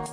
Hi 0.00 0.06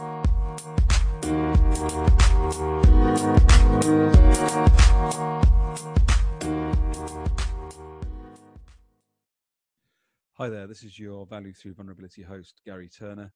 there, 10.50 10.68
this 10.68 10.84
is 10.84 11.00
your 11.00 11.26
Value 11.26 11.54
Through 11.54 11.76
Vulnerability 11.76 12.22
host, 12.22 12.60
Garry 12.66 12.90
Turner. 12.90 13.32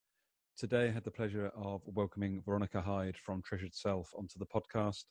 Today 0.58 0.90
I 0.90 0.92
had 0.92 1.06
the 1.06 1.12
pleasure 1.12 1.54
of 1.56 1.84
welcoming 1.86 2.42
Veronica 2.46 2.82
Hyde 2.82 3.16
from 3.16 3.42
Treasured 3.42 3.74
Self 3.74 4.12
onto 4.18 4.38
the 4.38 4.46
podcast. 4.46 5.06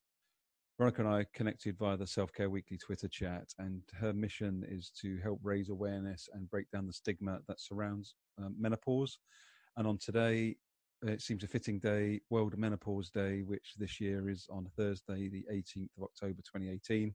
Veronica 0.77 1.01
and 1.01 1.11
I 1.11 1.25
connected 1.33 1.79
via 1.79 1.97
the 1.97 2.07
Self 2.07 2.35
Care 2.35 2.51
Weekly 2.51 2.77
Twitter 2.77 3.09
chat, 3.09 3.49
and 3.59 3.81
her 3.99 4.13
mission 4.13 4.63
is 4.69 4.91
to 5.01 5.17
help 5.23 5.41
raise 5.43 5.71
awareness 5.71 6.29
and 6.35 6.51
break 6.51 6.71
down 6.71 6.87
the 6.87 6.93
stigma 6.93 7.39
that 7.49 7.63
surrounds 7.63 8.15
um, 8.37 8.55
menopause. 8.59 9.19
And 9.79 9.87
on 9.87 9.97
today, 9.97 10.57
it 11.03 11.23
seems 11.23 11.45
a 11.45 11.49
fitting 11.49 11.79
day, 11.79 12.21
World 12.31 12.57
Menopause 12.59 13.11
Day, 13.11 13.43
which 13.43 13.75
this 13.79 14.01
year 14.01 14.29
is 14.29 14.47
on 14.51 14.67
Thursday, 14.77 15.29
the 15.29 15.45
18th 15.51 15.91
of 15.97 16.05
October 16.05 16.43
2018 16.43 17.15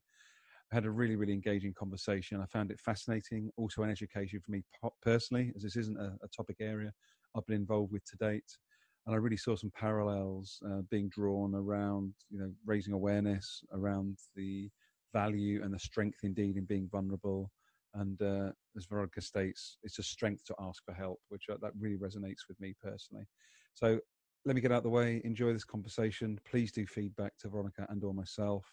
I 0.72 0.76
had 0.76 0.86
a 0.86 0.92
really, 0.92 1.16
really 1.16 1.34
engaging 1.34 1.74
conversation. 1.74 2.42
I 2.42 2.46
found 2.48 2.72
it 2.72 2.80
fascinating, 2.80 3.52
also 3.58 3.84
an 3.84 3.92
education 3.92 4.40
for 4.44 4.52
me 4.52 4.64
personally, 5.02 5.52
as 5.56 5.62
this 5.62 5.76
isn't 5.76 5.98
a, 6.00 6.18
a 6.24 6.28
topic 6.36 6.58
area 6.60 6.92
I've 7.36 7.46
been 7.46 7.58
involved 7.58 7.92
with 7.92 8.04
to 8.06 8.18
date. 8.18 8.58
And 9.06 9.14
I 9.14 9.18
really 9.20 9.38
saw 9.38 9.56
some 9.56 9.72
parallels 9.72 10.60
uh, 10.68 10.82
being 10.90 11.10
drawn 11.10 11.54
around, 11.54 12.14
you 12.32 12.40
know, 12.40 12.52
raising 12.66 12.94
awareness 12.94 13.62
around 13.72 14.18
the 14.36 14.70
value 15.14 15.64
and 15.64 15.74
the 15.74 15.80
strength 15.80 16.20
indeed 16.24 16.58
in 16.58 16.66
being 16.66 16.90
vulnerable. 16.92 17.52
And 17.94 18.20
uh, 18.22 18.52
as 18.76 18.86
Veronica 18.86 19.22
states, 19.22 19.78
it's 19.84 20.00
a 20.00 20.04
strength 20.04 20.44
to 20.46 20.56
ask 20.60 20.84
for 20.84 20.94
help, 20.94 21.20
which 21.30 21.44
uh, 21.52 21.56
that 21.62 21.72
really 21.80 21.98
resonates 21.98 22.48
with 22.50 22.60
me 22.60 22.74
personally. 22.82 23.26
So 23.76 24.00
let 24.46 24.56
me 24.56 24.62
get 24.62 24.72
out 24.72 24.78
of 24.78 24.84
the 24.84 24.90
way. 24.90 25.22
Enjoy 25.24 25.54
this 25.54 25.64
conversation. 25.64 26.40
Please 26.50 26.72
do 26.72 26.88
feedback 26.88 27.38
to 27.40 27.50
Veronica 27.50 27.86
and 27.90 28.04
or 28.04 28.14
myself 28.14 28.66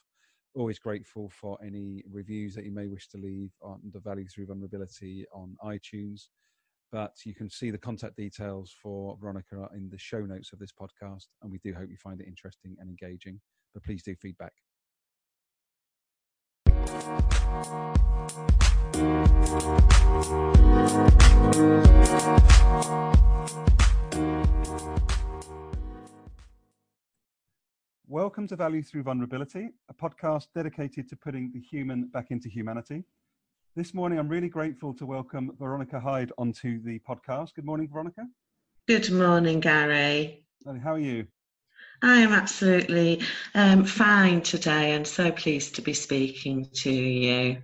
always 0.54 0.78
grateful 0.78 1.30
for 1.30 1.58
any 1.64 2.02
reviews 2.10 2.54
that 2.54 2.64
you 2.64 2.72
may 2.72 2.86
wish 2.86 3.08
to 3.08 3.16
leave 3.16 3.52
on 3.62 3.80
the 3.92 4.00
Value 4.00 4.26
Through 4.26 4.46
Vulnerability 4.46 5.24
on 5.32 5.56
iTunes. 5.64 6.28
But 6.90 7.14
you 7.24 7.34
can 7.34 7.48
see 7.48 7.70
the 7.70 7.78
contact 7.78 8.16
details 8.16 8.74
for 8.82 9.16
Veronica 9.18 9.68
in 9.74 9.88
the 9.88 9.98
show 9.98 10.20
notes 10.20 10.52
of 10.52 10.58
this 10.58 10.72
podcast. 10.72 11.28
And 11.42 11.50
we 11.50 11.58
do 11.58 11.72
hope 11.74 11.88
you 11.88 11.96
find 11.96 12.20
it 12.20 12.28
interesting 12.28 12.76
and 12.78 12.90
engaging. 12.90 13.40
But 13.72 13.82
please 13.84 14.02
do 14.02 14.14
feedback. 14.14 14.52
Welcome 28.06 28.46
to 28.48 28.56
Value 28.56 28.82
Through 28.82 29.04
Vulnerability, 29.04 29.70
a 29.88 29.94
podcast 29.94 30.48
dedicated 30.54 31.08
to 31.08 31.16
putting 31.16 31.50
the 31.52 31.60
human 31.60 32.08
back 32.08 32.30
into 32.30 32.48
humanity. 32.48 33.04
This 33.74 33.94
morning, 33.94 34.18
I'm 34.18 34.28
really 34.28 34.50
grateful 34.50 34.92
to 34.94 35.06
welcome 35.06 35.50
Veronica 35.58 35.98
Hyde 35.98 36.30
onto 36.36 36.82
the 36.82 36.98
podcast. 37.08 37.54
Good 37.54 37.64
morning, 37.64 37.88
Veronica. 37.90 38.26
Good 38.86 39.10
morning, 39.10 39.60
Garry. 39.60 40.44
How 40.66 40.92
are 40.92 40.98
you? 40.98 41.26
I 42.02 42.18
am 42.18 42.32
absolutely 42.32 43.22
um, 43.54 43.84
fine 43.84 44.42
today 44.42 44.92
and 44.92 45.06
so 45.06 45.32
pleased 45.32 45.74
to 45.76 45.82
be 45.82 45.94
speaking 45.94 46.68
to 46.74 46.92
you. 46.92 47.62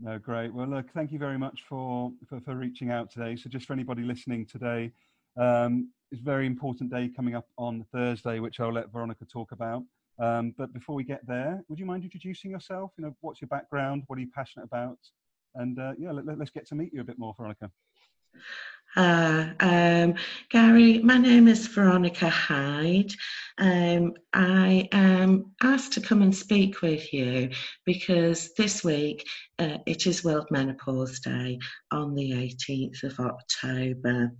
No, 0.00 0.18
great. 0.18 0.54
Well, 0.54 0.68
look, 0.68 0.90
thank 0.92 1.12
you 1.12 1.18
very 1.18 1.38
much 1.38 1.64
for, 1.68 2.12
for, 2.28 2.40
for 2.40 2.54
reaching 2.54 2.90
out 2.90 3.10
today. 3.10 3.36
So, 3.36 3.50
just 3.50 3.66
for 3.66 3.72
anybody 3.72 4.02
listening 4.02 4.46
today, 4.46 4.90
um, 5.36 5.90
it's 6.12 6.20
a 6.20 6.24
very 6.24 6.46
important 6.46 6.90
day 6.90 7.08
coming 7.08 7.34
up 7.34 7.48
on 7.56 7.86
Thursday, 7.90 8.38
which 8.38 8.60
I'll 8.60 8.72
let 8.72 8.92
Veronica 8.92 9.24
talk 9.24 9.52
about. 9.52 9.82
Um, 10.18 10.54
but 10.58 10.70
before 10.74 10.94
we 10.94 11.04
get 11.04 11.26
there, 11.26 11.64
would 11.68 11.78
you 11.78 11.86
mind 11.86 12.04
introducing 12.04 12.50
yourself? 12.50 12.92
You 12.98 13.04
know, 13.04 13.16
what's 13.22 13.40
your 13.40 13.48
background? 13.48 14.02
What 14.06 14.18
are 14.18 14.20
you 14.20 14.28
passionate 14.34 14.66
about? 14.66 14.98
And 15.54 15.78
uh, 15.78 15.94
yeah, 15.98 16.12
let, 16.12 16.38
us 16.38 16.50
get 16.50 16.68
to 16.68 16.74
meet 16.74 16.92
you 16.92 17.00
a 17.00 17.04
bit 17.04 17.18
more, 17.18 17.34
Veronica. 17.34 17.70
Uh, 18.94 19.46
um, 19.60 20.14
Garry, 20.50 20.98
my 20.98 21.16
name 21.16 21.48
is 21.48 21.66
Veronica 21.66 22.28
Hyde. 22.28 23.12
Um, 23.56 24.12
I 24.34 24.90
am 24.92 25.52
asked 25.62 25.94
to 25.94 26.02
come 26.02 26.20
and 26.20 26.34
speak 26.34 26.82
with 26.82 27.10
you 27.14 27.48
because 27.86 28.52
this 28.52 28.84
week 28.84 29.26
uh, 29.58 29.78
it 29.86 30.06
is 30.06 30.24
World 30.24 30.48
Menopause 30.50 31.20
Day 31.20 31.58
on 31.90 32.14
the 32.14 32.32
18th 32.32 33.02
of 33.02 33.18
October. 33.18 34.30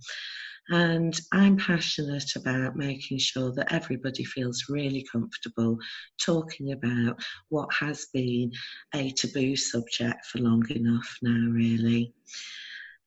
And 0.69 1.19
I'm 1.33 1.57
passionate 1.57 2.35
about 2.37 2.77
making 2.77 3.17
sure 3.17 3.51
that 3.53 3.73
everybody 3.73 4.23
feels 4.23 4.65
really 4.69 5.05
comfortable 5.11 5.77
talking 6.19 6.71
about 6.71 7.21
what 7.49 7.69
has 7.73 8.07
been 8.13 8.51
a 8.95 9.11
taboo 9.11 9.57
subject 9.57 10.25
for 10.25 10.39
long 10.39 10.63
enough 10.69 11.17
now, 11.21 11.49
really. 11.51 12.13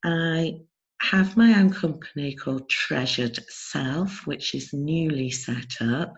I 0.04 0.60
have 1.00 1.36
my 1.36 1.58
own 1.58 1.70
company 1.70 2.34
called 2.34 2.68
Treasured 2.68 3.38
Self, 3.48 4.26
which 4.26 4.54
is 4.54 4.72
newly 4.74 5.30
set 5.30 5.80
up. 5.80 6.14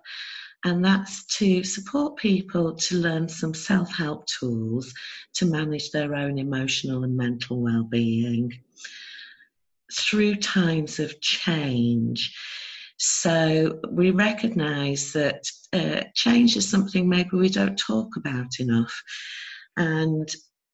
And 0.65 0.85
that's 0.85 1.25
to 1.37 1.63
support 1.63 2.17
people 2.17 2.75
to 2.75 2.97
learn 2.97 3.29
some 3.29 3.55
self 3.55 3.95
help 3.95 4.27
tools 4.27 4.93
to 5.35 5.47
manage 5.47 5.93
their 5.93 6.17
own 6.17 6.37
emotional 6.37 7.05
and 7.05 7.17
mental 7.17 7.63
well 7.63 7.85
being 7.85 8.53
through 9.93 10.37
times 10.37 10.99
of 10.99 11.21
change. 11.21 12.35
So 12.99 13.81
we 13.91 14.11
recognize 14.11 15.13
that 15.13 15.45
uh, 15.73 16.03
change 16.15 16.57
is 16.57 16.69
something 16.69 17.09
maybe 17.09 17.31
we 17.35 17.49
don't 17.49 17.79
talk 17.79 18.17
about 18.17 18.59
enough. 18.59 18.95
And 19.77 20.29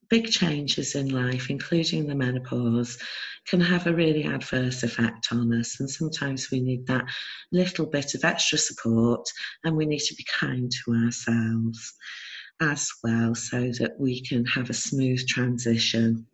big 0.08 0.30
changes 0.30 0.94
in 0.94 1.08
life, 1.08 1.50
including 1.50 2.06
the 2.06 2.14
menopause, 2.14 2.98
can 3.46 3.60
have 3.60 3.86
a 3.86 3.94
really 3.94 4.24
adverse 4.24 4.82
effect 4.82 5.28
on 5.32 5.52
us. 5.52 5.78
And 5.80 5.90
sometimes 5.90 6.50
we 6.50 6.60
need 6.60 6.86
that 6.86 7.04
little 7.52 7.86
bit 7.86 8.14
of 8.14 8.24
extra 8.24 8.56
support 8.58 9.26
and 9.64 9.76
we 9.76 9.86
need 9.86 10.00
to 10.00 10.14
be 10.14 10.24
kind 10.38 10.70
to 10.70 10.94
ourselves 10.94 11.92
as 12.60 12.88
well 13.02 13.34
so 13.34 13.72
that 13.78 13.94
we 13.98 14.22
can 14.22 14.44
have 14.46 14.70
a 14.70 14.74
smooth 14.74 15.26
transition. 15.26 16.26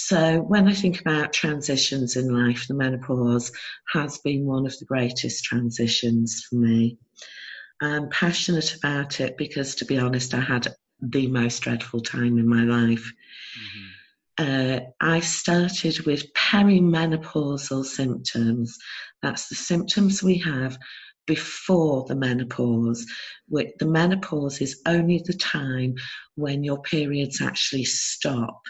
So 0.00 0.42
when 0.42 0.68
I 0.68 0.74
think 0.74 1.00
about 1.00 1.32
transitions 1.32 2.14
in 2.14 2.32
life, 2.32 2.68
the 2.68 2.74
menopause 2.74 3.50
has 3.92 4.18
been 4.18 4.46
one 4.46 4.64
of 4.64 4.78
the 4.78 4.84
greatest 4.84 5.42
transitions 5.42 6.44
for 6.48 6.54
me. 6.54 6.98
I'm 7.82 8.08
passionate 8.08 8.76
about 8.76 9.20
it 9.20 9.36
because, 9.36 9.74
to 9.76 9.84
be 9.84 9.98
honest, 9.98 10.34
I 10.34 10.40
had 10.40 10.68
the 11.00 11.26
most 11.26 11.60
dreadful 11.62 12.00
time 12.00 12.38
in 12.38 12.48
my 12.48 12.62
life. 12.62 13.12
Mm-hmm. 14.38 14.44
Uh, 14.46 14.80
I 15.00 15.18
started 15.18 16.06
with 16.06 16.32
perimenopausal 16.32 17.84
symptoms. 17.84 18.78
That's 19.20 19.48
the 19.48 19.56
symptoms 19.56 20.22
we 20.22 20.38
have 20.38 20.78
before 21.26 22.04
the 22.06 22.14
menopause. 22.14 23.04
The 23.50 23.86
menopause 23.86 24.60
is 24.60 24.80
only 24.86 25.22
the 25.26 25.34
time 25.34 25.96
when 26.36 26.62
your 26.62 26.80
periods 26.82 27.42
actually 27.42 27.84
stop 27.84 28.62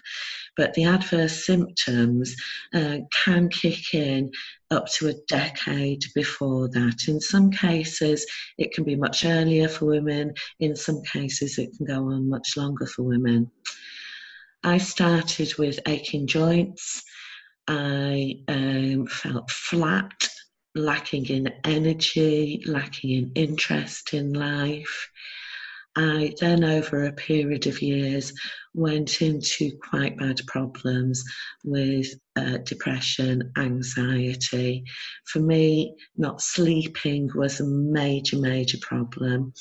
but 0.59 0.75
the 0.75 0.85
adverse 0.85 1.47
symptoms 1.47 2.35
uh, 2.75 2.99
can 3.25 3.49
kick 3.49 3.95
in 3.95 4.31
up 4.73 4.87
to 4.89 5.07
a 5.07 5.15
decade 5.29 6.03
before 6.17 6.69
that. 6.69 7.05
In 7.07 7.21
some 7.21 7.51
cases, 7.51 8.27
it 8.59 8.73
can 8.73 8.83
be 8.85 8.97
much 8.97 9.25
earlier 9.25 9.69
for 9.69 9.87
women, 9.87 10.35
in 10.59 10.75
some 10.75 11.01
cases, 11.03 11.59
it 11.59 11.71
can 11.77 11.87
go 11.87 12.11
on 12.11 12.29
much 12.29 12.57
longer 12.57 12.87
for 12.87 13.05
women. 13.05 13.51
I 14.65 14.79
started 14.79 15.57
with 15.59 15.79
aching 15.87 16.27
joints. 16.27 17.05
I 17.69 18.41
um, 18.49 19.07
felt 19.07 19.51
flat, 19.51 20.29
lacking 20.75 21.27
in 21.27 21.53
energy, 21.65 22.63
lacking 22.67 23.11
in 23.11 23.33
interest 23.37 24.13
in 24.13 24.33
life. 24.33 25.09
I 25.99 26.33
then, 26.41 26.63
over 26.63 27.05
a 27.05 27.13
period 27.13 27.67
of 27.67 27.83
years, 27.83 28.33
went 28.73 29.21
into 29.21 29.77
quite 29.83 30.17
bad 30.17 30.41
problems 30.47 31.25
with 31.65 32.07
uh, 32.37 32.59
depression, 32.59 33.51
anxiety. 33.59 34.85
For 35.25 35.41
me, 35.41 35.97
not 36.17 36.41
sleeping 36.41 37.31
was 37.35 37.59
a 37.59 37.67
major, 37.67 38.39
major 38.39 38.79
problem. 38.81 39.53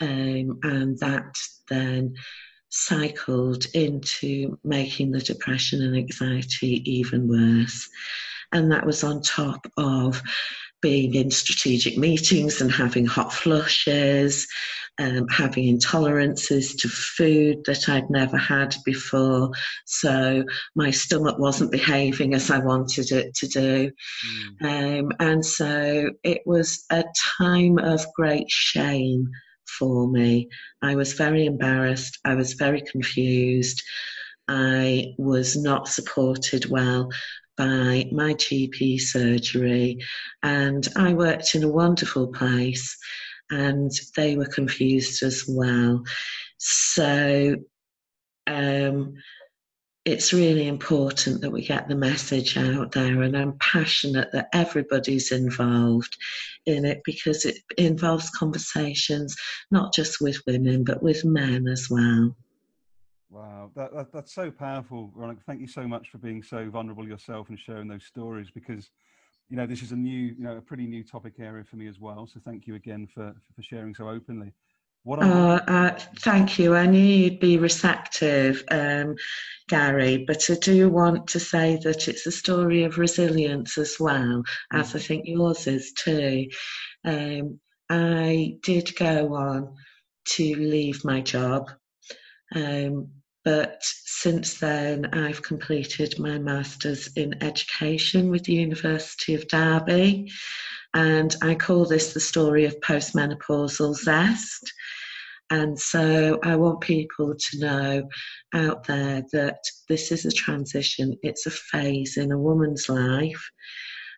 Um, 0.00 0.60
and 0.62 0.96
that 1.00 1.36
then 1.68 2.14
cycled 2.68 3.66
into 3.74 4.58
making 4.62 5.10
the 5.10 5.20
depression 5.20 5.82
and 5.82 5.96
anxiety 5.96 6.82
even 6.88 7.26
worse. 7.26 7.88
And 8.52 8.70
that 8.70 8.86
was 8.86 9.02
on 9.02 9.20
top 9.20 9.66
of 9.76 10.22
being 10.86 11.14
in 11.14 11.32
strategic 11.32 11.98
meetings 11.98 12.60
and 12.60 12.70
having 12.70 13.04
hot 13.04 13.32
flushes, 13.32 14.46
um, 14.98 15.26
having 15.26 15.76
intolerances 15.76 16.78
to 16.78 16.88
food 16.88 17.58
that 17.66 17.88
I'd 17.88 18.08
never 18.08 18.36
had 18.36 18.72
before. 18.84 19.50
So 19.84 20.44
my 20.76 20.92
stomach 20.92 21.40
wasn't 21.40 21.72
behaving 21.72 22.34
as 22.34 22.52
I 22.52 22.58
wanted 22.58 23.10
it 23.10 23.34
to 23.34 23.48
do. 23.48 23.90
Mm. 24.62 25.00
Um, 25.00 25.12
and 25.18 25.44
so 25.44 26.08
it 26.22 26.42
was 26.46 26.84
a 26.92 27.02
time 27.36 27.78
of 27.78 28.06
great 28.14 28.48
shame 28.48 29.28
for 29.66 30.06
me. 30.08 30.48
I 30.82 30.94
was 30.94 31.14
very 31.14 31.46
embarrassed. 31.46 32.16
I 32.24 32.36
was 32.36 32.52
very 32.52 32.82
confused. 32.82 33.82
I 34.46 35.14
was 35.18 35.56
not 35.56 35.88
supported 35.88 36.70
well 36.70 37.10
by 37.56 38.08
my 38.12 38.34
GP 38.34 39.00
surgery, 39.00 39.98
and 40.42 40.86
I 40.96 41.14
worked 41.14 41.54
in 41.54 41.64
a 41.64 41.68
wonderful 41.68 42.28
place, 42.28 42.96
and 43.50 43.90
they 44.16 44.36
were 44.36 44.46
confused 44.46 45.22
as 45.22 45.44
well. 45.48 46.02
So, 46.58 47.56
um, 48.46 49.14
it's 50.06 50.32
really 50.32 50.68
important 50.68 51.40
that 51.40 51.50
we 51.50 51.66
get 51.66 51.88
the 51.88 51.96
message 51.96 52.56
out 52.56 52.92
there, 52.92 53.22
and 53.22 53.36
I'm 53.36 53.58
passionate 53.58 54.30
that 54.32 54.48
everybody's 54.52 55.32
involved 55.32 56.16
in 56.64 56.84
it 56.84 57.02
because 57.04 57.44
it 57.44 57.56
involves 57.76 58.30
conversations 58.30 59.34
not 59.72 59.92
just 59.92 60.20
with 60.20 60.40
women 60.46 60.84
but 60.84 61.02
with 61.02 61.24
men 61.24 61.66
as 61.66 61.88
well. 61.90 62.36
Wow, 63.28 63.70
that, 63.74 63.92
that, 63.92 64.12
that's 64.12 64.32
so 64.32 64.50
powerful, 64.50 65.10
Veronica. 65.16 65.42
Thank 65.46 65.60
you 65.60 65.66
so 65.66 65.86
much 65.88 66.10
for 66.10 66.18
being 66.18 66.42
so 66.42 66.70
vulnerable 66.70 67.06
yourself 67.06 67.48
and 67.48 67.58
sharing 67.58 67.88
those 67.88 68.04
stories 68.04 68.50
because, 68.54 68.90
you 69.48 69.56
know, 69.56 69.66
this 69.66 69.82
is 69.82 69.92
a 69.92 69.96
new, 69.96 70.34
you 70.38 70.44
know, 70.44 70.56
a 70.56 70.60
pretty 70.60 70.86
new 70.86 71.02
topic 71.02 71.34
area 71.40 71.64
for 71.64 71.76
me 71.76 71.88
as 71.88 71.98
well. 71.98 72.26
So 72.26 72.40
thank 72.44 72.66
you 72.66 72.76
again 72.76 73.08
for 73.12 73.34
for 73.54 73.62
sharing 73.62 73.94
so 73.94 74.08
openly. 74.08 74.52
What 75.02 75.22
uh, 75.22 75.60
uh, 75.68 75.98
thank 76.18 76.58
you. 76.58 76.74
I 76.74 76.86
knew 76.86 76.98
you'd 76.98 77.38
be 77.38 77.58
receptive, 77.58 78.64
um, 78.72 79.14
Garry, 79.68 80.24
but 80.26 80.50
I 80.50 80.54
do 80.54 80.88
want 80.88 81.28
to 81.28 81.38
say 81.38 81.78
that 81.84 82.08
it's 82.08 82.26
a 82.26 82.32
story 82.32 82.82
of 82.82 82.98
resilience 82.98 83.78
as 83.78 83.98
well, 84.00 84.42
as 84.72 84.96
I 84.96 84.98
mm. 84.98 85.06
think 85.06 85.26
yours 85.26 85.68
is 85.68 85.92
too. 85.92 86.48
Um, 87.04 87.60
I 87.88 88.58
did 88.64 88.96
go 88.96 89.34
on 89.34 89.76
to 90.30 90.56
leave 90.56 91.04
my 91.04 91.20
job 91.20 91.70
um, 92.54 93.10
but 93.44 93.78
since 93.80 94.58
then, 94.58 95.06
I've 95.14 95.42
completed 95.42 96.18
my 96.18 96.36
master's 96.38 97.08
in 97.14 97.42
education 97.44 98.28
with 98.28 98.42
the 98.44 98.54
University 98.54 99.34
of 99.34 99.46
Derby, 99.46 100.30
and 100.94 101.36
I 101.42 101.54
call 101.54 101.84
this 101.84 102.12
the 102.12 102.20
story 102.20 102.64
of 102.64 102.80
postmenopausal 102.80 103.94
zest. 103.94 104.72
And 105.50 105.78
so 105.78 106.40
I 106.42 106.56
want 106.56 106.80
people 106.80 107.36
to 107.36 107.58
know 107.60 108.08
out 108.52 108.84
there 108.88 109.22
that 109.32 109.60
this 109.88 110.10
is 110.10 110.24
a 110.24 110.32
transition, 110.32 111.16
it's 111.22 111.46
a 111.46 111.52
phase 111.52 112.16
in 112.16 112.32
a 112.32 112.38
woman's 112.38 112.88
life 112.88 113.48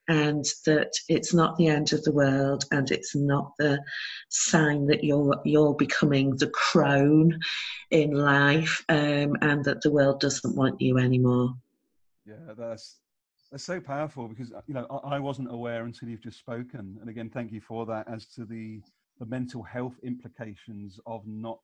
and 0.09 0.47
that 0.65 0.91
it's 1.09 1.35
not 1.35 1.57
the 1.57 1.67
end 1.67 1.93
of 1.93 2.03
the 2.03 2.13
world 2.13 2.65
and 2.73 2.91
it's 2.91 3.15
not 3.15 3.53
the 3.59 3.79
sign 4.31 4.87
that 4.87 5.05
you're 5.05 5.41
you're 5.45 5.75
becoming 5.75 6.35
the 6.37 6.51
crone 6.51 7.39
in 7.91 8.13
life 8.13 8.85
um, 8.89 9.37
and 9.43 9.65
that 9.65 9.83
the 9.83 9.91
world 9.91 10.21
doesn't 10.21 10.57
want 10.57 10.81
you 10.81 10.99
anymore. 10.99 11.55
Yeah 12.27 12.55
that's 12.57 13.01
that's 13.53 13.65
so 13.65 13.81
powerful 13.81 14.29
because 14.29 14.53
you 14.67 14.75
know 14.75 14.87
I, 14.91 15.17
I 15.17 15.19
wasn't 15.19 15.53
aware 15.53 15.85
until 15.85 16.09
you've 16.09 16.23
just 16.23 16.39
spoken. 16.39 16.97
And 17.01 17.09
again 17.09 17.31
thank 17.31 17.53
you 17.53 17.61
for 17.61 17.85
that 17.87 18.09
as 18.09 18.27
to 18.35 18.45
the 18.45 18.81
the 19.19 19.27
mental 19.27 19.63
health 19.63 19.97
implications 20.03 20.99
of 21.07 21.27
not 21.27 21.61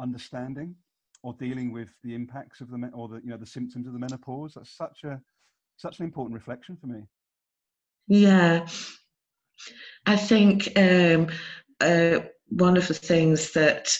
understanding 0.00 0.74
or 1.22 1.34
dealing 1.34 1.72
with 1.72 1.88
the 2.04 2.14
impacts 2.14 2.60
of 2.60 2.70
the 2.70 2.90
or 2.94 3.08
the 3.08 3.16
you 3.16 3.30
know 3.30 3.36
the 3.36 3.46
symptoms 3.46 3.86
of 3.86 3.92
the 3.92 3.98
menopause. 3.98 4.54
That's 4.54 4.74
such 4.74 5.04
a 5.04 5.20
such 5.76 5.98
an 5.98 6.06
important 6.06 6.34
reflection 6.34 6.76
for 6.76 6.86
me 6.86 7.02
yeah, 8.08 8.66
I 10.06 10.16
think 10.16 10.72
um, 10.76 11.28
uh, 11.80 12.20
one 12.48 12.76
of 12.78 12.88
the 12.88 12.94
things 12.94 13.52
that 13.52 13.94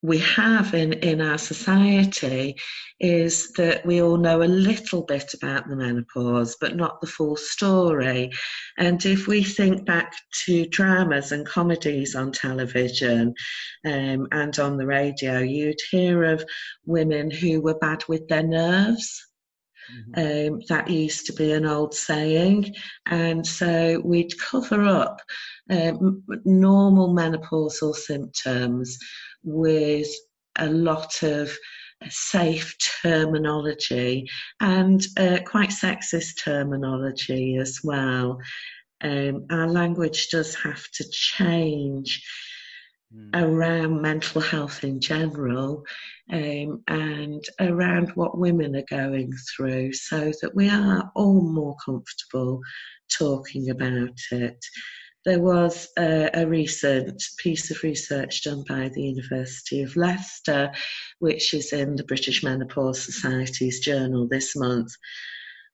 we 0.00 0.18
have 0.18 0.74
in, 0.74 0.94
in 0.94 1.20
our 1.20 1.38
society 1.38 2.56
is 2.98 3.52
that 3.52 3.84
we 3.86 4.02
all 4.02 4.16
know 4.16 4.42
a 4.42 4.44
little 4.44 5.02
bit 5.02 5.32
about 5.34 5.68
the 5.68 5.76
menopause, 5.76 6.56
but 6.60 6.74
not 6.74 7.00
the 7.00 7.06
full 7.06 7.36
story. 7.36 8.30
And 8.78 9.04
if 9.04 9.28
we 9.28 9.44
think 9.44 9.84
back 9.84 10.12
to 10.46 10.66
dramas 10.66 11.30
and 11.30 11.46
comedies 11.46 12.16
on 12.16 12.32
television 12.32 13.34
um, 13.84 14.26
and 14.32 14.58
on 14.58 14.76
the 14.76 14.86
radio, 14.86 15.38
you'd 15.38 15.78
hear 15.90 16.24
of 16.24 16.44
women 16.84 17.30
who 17.30 17.60
were 17.60 17.78
bad 17.78 18.02
with 18.08 18.26
their 18.28 18.42
nerves 18.42 19.24
Mm-hmm. 20.14 20.54
Um, 20.54 20.60
that 20.68 20.88
used 20.90 21.26
to 21.26 21.32
be 21.32 21.52
an 21.52 21.66
old 21.66 21.94
saying. 21.94 22.74
And 23.06 23.46
so 23.46 24.00
we'd 24.04 24.38
cover 24.38 24.84
up 24.84 25.20
um, 25.70 26.22
normal 26.44 27.14
menopausal 27.14 27.94
symptoms 27.94 28.98
with 29.42 30.08
a 30.58 30.68
lot 30.68 31.22
of 31.22 31.56
safe 32.08 32.76
terminology 33.02 34.28
and 34.60 35.04
uh, 35.16 35.38
quite 35.46 35.70
sexist 35.70 36.42
terminology 36.42 37.56
as 37.56 37.80
well. 37.84 38.38
Um, 39.02 39.46
our 39.50 39.68
language 39.68 40.28
does 40.30 40.54
have 40.56 40.88
to 40.94 41.04
change. 41.10 42.24
Around 43.34 44.00
mental 44.00 44.40
health 44.40 44.84
in 44.84 45.00
general 45.00 45.84
um, 46.32 46.82
and 46.88 47.44
around 47.60 48.10
what 48.10 48.38
women 48.38 48.76
are 48.76 48.84
going 48.90 49.32
through 49.54 49.92
so 49.92 50.32
that 50.40 50.54
we 50.54 50.68
are 50.68 51.10
all 51.14 51.40
more 51.40 51.76
comfortable 51.84 52.60
talking 53.16 53.70
about 53.70 54.18
it. 54.30 54.64
There 55.24 55.40
was 55.40 55.88
a, 55.98 56.30
a, 56.34 56.46
recent 56.46 57.22
piece 57.38 57.70
of 57.70 57.82
research 57.84 58.42
done 58.42 58.64
by 58.68 58.90
the 58.92 59.02
University 59.02 59.82
of 59.82 59.94
Leicester, 59.94 60.72
which 61.20 61.54
is 61.54 61.72
in 61.72 61.94
the 61.94 62.04
British 62.04 62.42
Menopause 62.42 63.04
Society's 63.04 63.78
journal 63.78 64.26
this 64.28 64.56
month. 64.56 64.90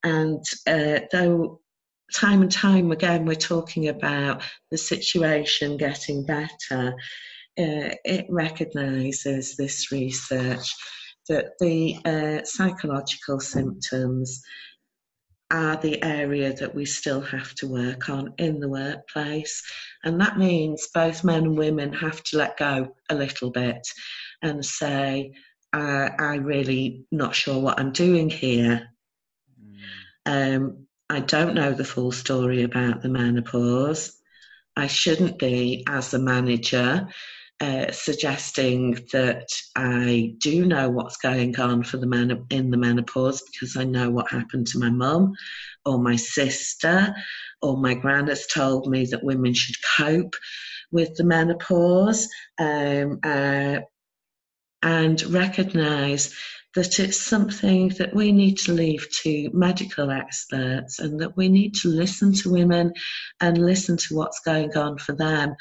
And 0.04 0.44
uh, 0.66 1.00
though 1.10 1.60
time 2.14 2.42
and 2.42 2.52
time 2.52 2.90
again 2.90 3.24
we're 3.24 3.34
talking 3.34 3.88
about 3.88 4.42
the 4.70 4.78
situation 4.78 5.76
getting 5.76 6.24
better, 6.24 6.94
uh, 7.58 7.90
it 8.04 8.26
recognises 8.28 9.56
this 9.56 9.90
research 9.92 10.74
that 11.28 11.52
the 11.60 11.96
uh, 12.04 12.44
psychological 12.44 13.40
symptoms 13.40 14.42
are 15.50 15.76
the 15.76 16.02
area 16.02 16.52
that 16.52 16.74
we 16.74 16.84
still 16.84 17.20
have 17.20 17.54
to 17.54 17.66
work 17.66 18.08
on 18.08 18.34
in 18.38 18.60
the 18.60 18.68
workplace. 18.68 19.62
And 20.04 20.20
that 20.20 20.38
means 20.38 20.88
both 20.92 21.24
men 21.24 21.44
and 21.44 21.58
women 21.58 21.92
have 21.94 22.22
to 22.24 22.38
let 22.38 22.58
go 22.58 22.94
a 23.08 23.14
little 23.14 23.50
bit 23.50 23.86
and 24.42 24.64
say, 24.64 25.32
uh, 25.72 26.10
I'm 26.18 26.44
really 26.44 27.06
not 27.10 27.34
sure 27.34 27.58
what 27.60 27.80
I'm 27.80 27.92
doing 27.92 28.28
here. 28.28 28.88
Mm. 30.26 30.56
Um, 30.56 30.87
I 31.10 31.20
don't 31.20 31.54
know 31.54 31.72
the 31.72 31.84
full 31.84 32.12
story 32.12 32.62
about 32.62 33.02
the 33.02 33.08
menopause. 33.08 34.14
I 34.76 34.86
shouldn't 34.86 35.38
be, 35.38 35.84
as 35.88 36.12
a 36.12 36.18
manager, 36.18 37.08
uh, 37.60 37.90
suggesting 37.90 39.06
that 39.12 39.48
I 39.74 40.34
do 40.38 40.64
know 40.66 40.90
what's 40.90 41.16
going 41.16 41.58
on 41.58 41.82
for 41.82 41.96
the 41.96 42.06
men 42.06 42.46
in 42.50 42.70
the 42.70 42.76
menopause 42.76 43.42
because 43.50 43.76
I 43.76 43.84
know 43.84 44.10
what 44.10 44.30
happened 44.30 44.66
to 44.68 44.78
my 44.78 44.90
mum 44.90 45.32
or 45.84 45.98
my 45.98 46.14
sister 46.14 47.14
or 47.62 47.76
my 47.78 47.94
gran 47.94 48.28
has 48.28 48.46
told 48.46 48.88
me 48.88 49.06
that 49.06 49.24
women 49.24 49.54
should 49.54 49.76
cope 49.96 50.34
with 50.92 51.16
the 51.16 51.24
menopause 51.24 52.28
um, 52.58 53.18
uh, 53.24 53.80
and 54.82 55.22
recognise 55.24 56.34
that 56.78 57.00
it's 57.00 57.20
something 57.20 57.88
that 57.98 58.14
we 58.14 58.30
need 58.30 58.56
to 58.56 58.72
leave 58.72 59.04
to 59.10 59.50
medical 59.52 60.12
experts 60.12 61.00
and 61.00 61.18
that 61.20 61.36
we 61.36 61.48
need 61.48 61.74
to 61.74 61.88
listen 61.88 62.32
to 62.32 62.52
women 62.52 62.92
and 63.40 63.58
listen 63.58 63.96
to 63.96 64.14
what's 64.14 64.38
going 64.38 64.76
on 64.76 64.96
for 64.96 65.12
them. 65.12 65.56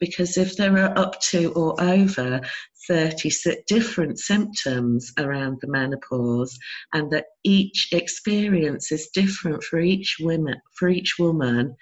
Because 0.00 0.38
if 0.38 0.56
there 0.56 0.78
are 0.78 0.98
up 0.98 1.20
to 1.28 1.52
or 1.52 1.78
over 1.78 2.40
30 2.88 3.30
different 3.68 4.18
symptoms 4.18 5.12
around 5.18 5.58
the 5.60 5.68
menopause 5.68 6.58
and 6.94 7.10
that 7.10 7.26
each 7.44 7.88
experience 7.92 8.90
is 8.90 9.10
different 9.12 9.62
for 9.62 9.78
each 9.78 10.16
woman 10.20 10.54
for 10.78 10.88
each 10.88 11.16
woman 11.18 11.76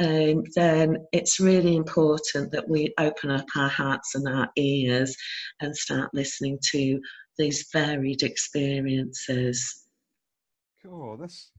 um, 0.00 0.42
then 0.56 1.06
it's 1.12 1.38
really 1.38 1.76
important 1.76 2.50
that 2.50 2.68
we 2.68 2.92
open 2.98 3.30
up 3.30 3.46
our 3.56 3.68
hearts 3.68 4.16
and 4.16 4.26
our 4.26 4.48
ears 4.56 5.16
and 5.60 5.76
start 5.76 6.10
listening 6.12 6.58
to 6.72 7.00
these 7.38 7.68
varied 7.72 8.22
experiences 8.22 9.86
cool 10.82 11.16
that's 11.16 11.50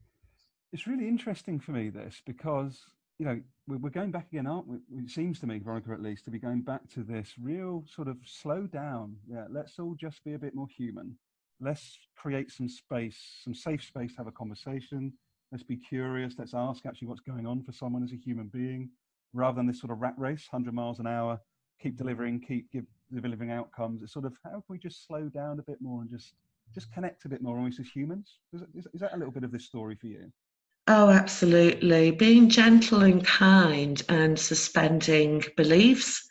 it's 0.72 0.86
really 0.86 1.08
interesting 1.08 1.58
for 1.58 1.72
me 1.72 1.88
this 1.88 2.20
because 2.26 2.84
you 3.18 3.24
know, 3.24 3.40
we're 3.66 3.90
going 3.90 4.10
back 4.10 4.28
again, 4.30 4.46
aren't 4.46 4.68
we? 4.68 4.76
It 4.92 5.10
seems 5.10 5.40
to 5.40 5.46
me, 5.46 5.58
Veronica, 5.58 5.92
at 5.92 6.02
least, 6.02 6.24
to 6.26 6.30
be 6.30 6.38
going 6.38 6.60
back 6.60 6.88
to 6.90 7.02
this 7.02 7.32
real 7.40 7.84
sort 7.88 8.08
of 8.08 8.18
slow 8.24 8.66
down. 8.66 9.16
Yeah, 9.28 9.46
let's 9.50 9.78
all 9.78 9.94
just 9.98 10.22
be 10.24 10.34
a 10.34 10.38
bit 10.38 10.54
more 10.54 10.68
human. 10.68 11.16
Let's 11.60 11.98
create 12.14 12.50
some 12.50 12.68
space, 12.68 13.18
some 13.42 13.54
safe 13.54 13.82
space 13.82 14.12
to 14.12 14.18
have 14.18 14.26
a 14.26 14.32
conversation. 14.32 15.14
Let's 15.50 15.64
be 15.64 15.76
curious. 15.76 16.34
Let's 16.38 16.52
ask 16.52 16.84
actually 16.84 17.08
what's 17.08 17.20
going 17.20 17.46
on 17.46 17.62
for 17.62 17.72
someone 17.72 18.04
as 18.04 18.12
a 18.12 18.16
human 18.16 18.48
being, 18.48 18.90
rather 19.32 19.56
than 19.56 19.66
this 19.66 19.80
sort 19.80 19.92
of 19.92 20.00
rat 20.00 20.14
race, 20.18 20.46
100 20.50 20.74
miles 20.74 20.98
an 20.98 21.06
hour, 21.06 21.40
keep 21.80 21.96
delivering, 21.96 22.40
keep 22.40 22.70
give, 22.70 22.84
delivering 23.14 23.50
outcomes. 23.50 24.02
It's 24.02 24.12
sort 24.12 24.24
of 24.24 24.34
how 24.44 24.50
can 24.50 24.62
we 24.68 24.78
just 24.78 25.06
slow 25.06 25.28
down 25.28 25.58
a 25.58 25.62
bit 25.62 25.80
more 25.80 26.00
and 26.02 26.10
just 26.10 26.34
just 26.74 26.92
connect 26.92 27.24
a 27.24 27.28
bit 27.28 27.42
more 27.42 27.56
almost 27.56 27.80
as 27.80 27.88
humans? 27.88 28.38
Is, 28.52 28.62
is, 28.74 28.86
is 28.92 29.00
that 29.00 29.14
a 29.14 29.16
little 29.16 29.32
bit 29.32 29.44
of 29.44 29.52
this 29.52 29.64
story 29.64 29.96
for 30.00 30.06
you? 30.08 30.32
Oh, 30.88 31.10
absolutely. 31.10 32.12
Being 32.12 32.48
gentle 32.48 33.02
and 33.02 33.24
kind 33.24 34.00
and 34.08 34.38
suspending 34.38 35.42
beliefs 35.56 36.26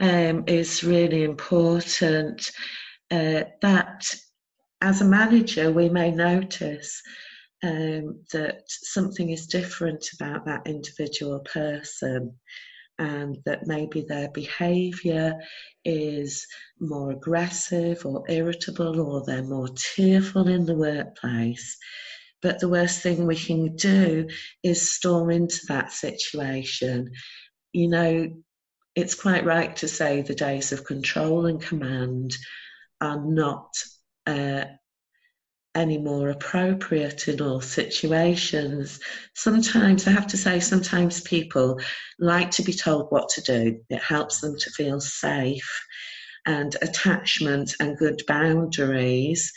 um, 0.00 0.44
is 0.46 0.84
really 0.84 1.24
important. 1.24 2.50
Uh, 3.10 3.44
that 3.60 4.04
as 4.80 5.00
a 5.00 5.04
manager, 5.04 5.70
we 5.70 5.88
may 5.88 6.10
notice 6.10 7.02
um, 7.64 8.20
that 8.32 8.62
something 8.66 9.30
is 9.30 9.46
different 9.46 10.04
about 10.14 10.44
that 10.46 10.66
individual 10.66 11.40
person 11.40 12.34
and 12.98 13.38
that 13.46 13.66
maybe 13.66 14.02
their 14.02 14.30
behaviour 14.30 15.34
is 15.84 16.46
more 16.80 17.10
aggressive 17.10 18.04
or 18.04 18.24
irritable 18.28 19.00
or 19.00 19.24
they're 19.24 19.42
more 19.42 19.68
tearful 19.96 20.48
in 20.48 20.66
the 20.66 20.74
workplace. 20.74 21.76
But 22.42 22.58
the 22.60 22.68
worst 22.68 23.00
thing 23.00 23.26
we 23.26 23.36
can 23.36 23.76
do 23.76 24.28
is 24.62 24.94
storm 24.94 25.30
into 25.30 25.60
that 25.68 25.92
situation. 25.92 27.12
You 27.72 27.88
know, 27.88 28.28
it's 28.94 29.14
quite 29.14 29.44
right 29.44 29.74
to 29.76 29.88
say 29.88 30.22
the 30.22 30.34
days 30.34 30.72
of 30.72 30.84
control 30.84 31.46
and 31.46 31.60
command 31.60 32.36
are 33.00 33.24
not 33.24 33.72
uh, 34.26 34.64
any 35.74 35.98
more 35.98 36.30
appropriate 36.30 37.28
in 37.28 37.40
all 37.40 37.60
situations. 37.60 39.00
Sometimes, 39.34 40.06
I 40.06 40.10
have 40.10 40.26
to 40.28 40.36
say, 40.36 40.60
sometimes 40.60 41.20
people 41.22 41.80
like 42.18 42.50
to 42.52 42.62
be 42.62 42.72
told 42.72 43.06
what 43.10 43.28
to 43.30 43.40
do. 43.40 43.80
It 43.88 44.02
helps 44.02 44.40
them 44.40 44.56
to 44.58 44.70
feel 44.70 45.00
safe, 45.00 45.84
and 46.46 46.74
attachment 46.82 47.74
and 47.80 47.96
good 47.96 48.22
boundaries 48.26 49.52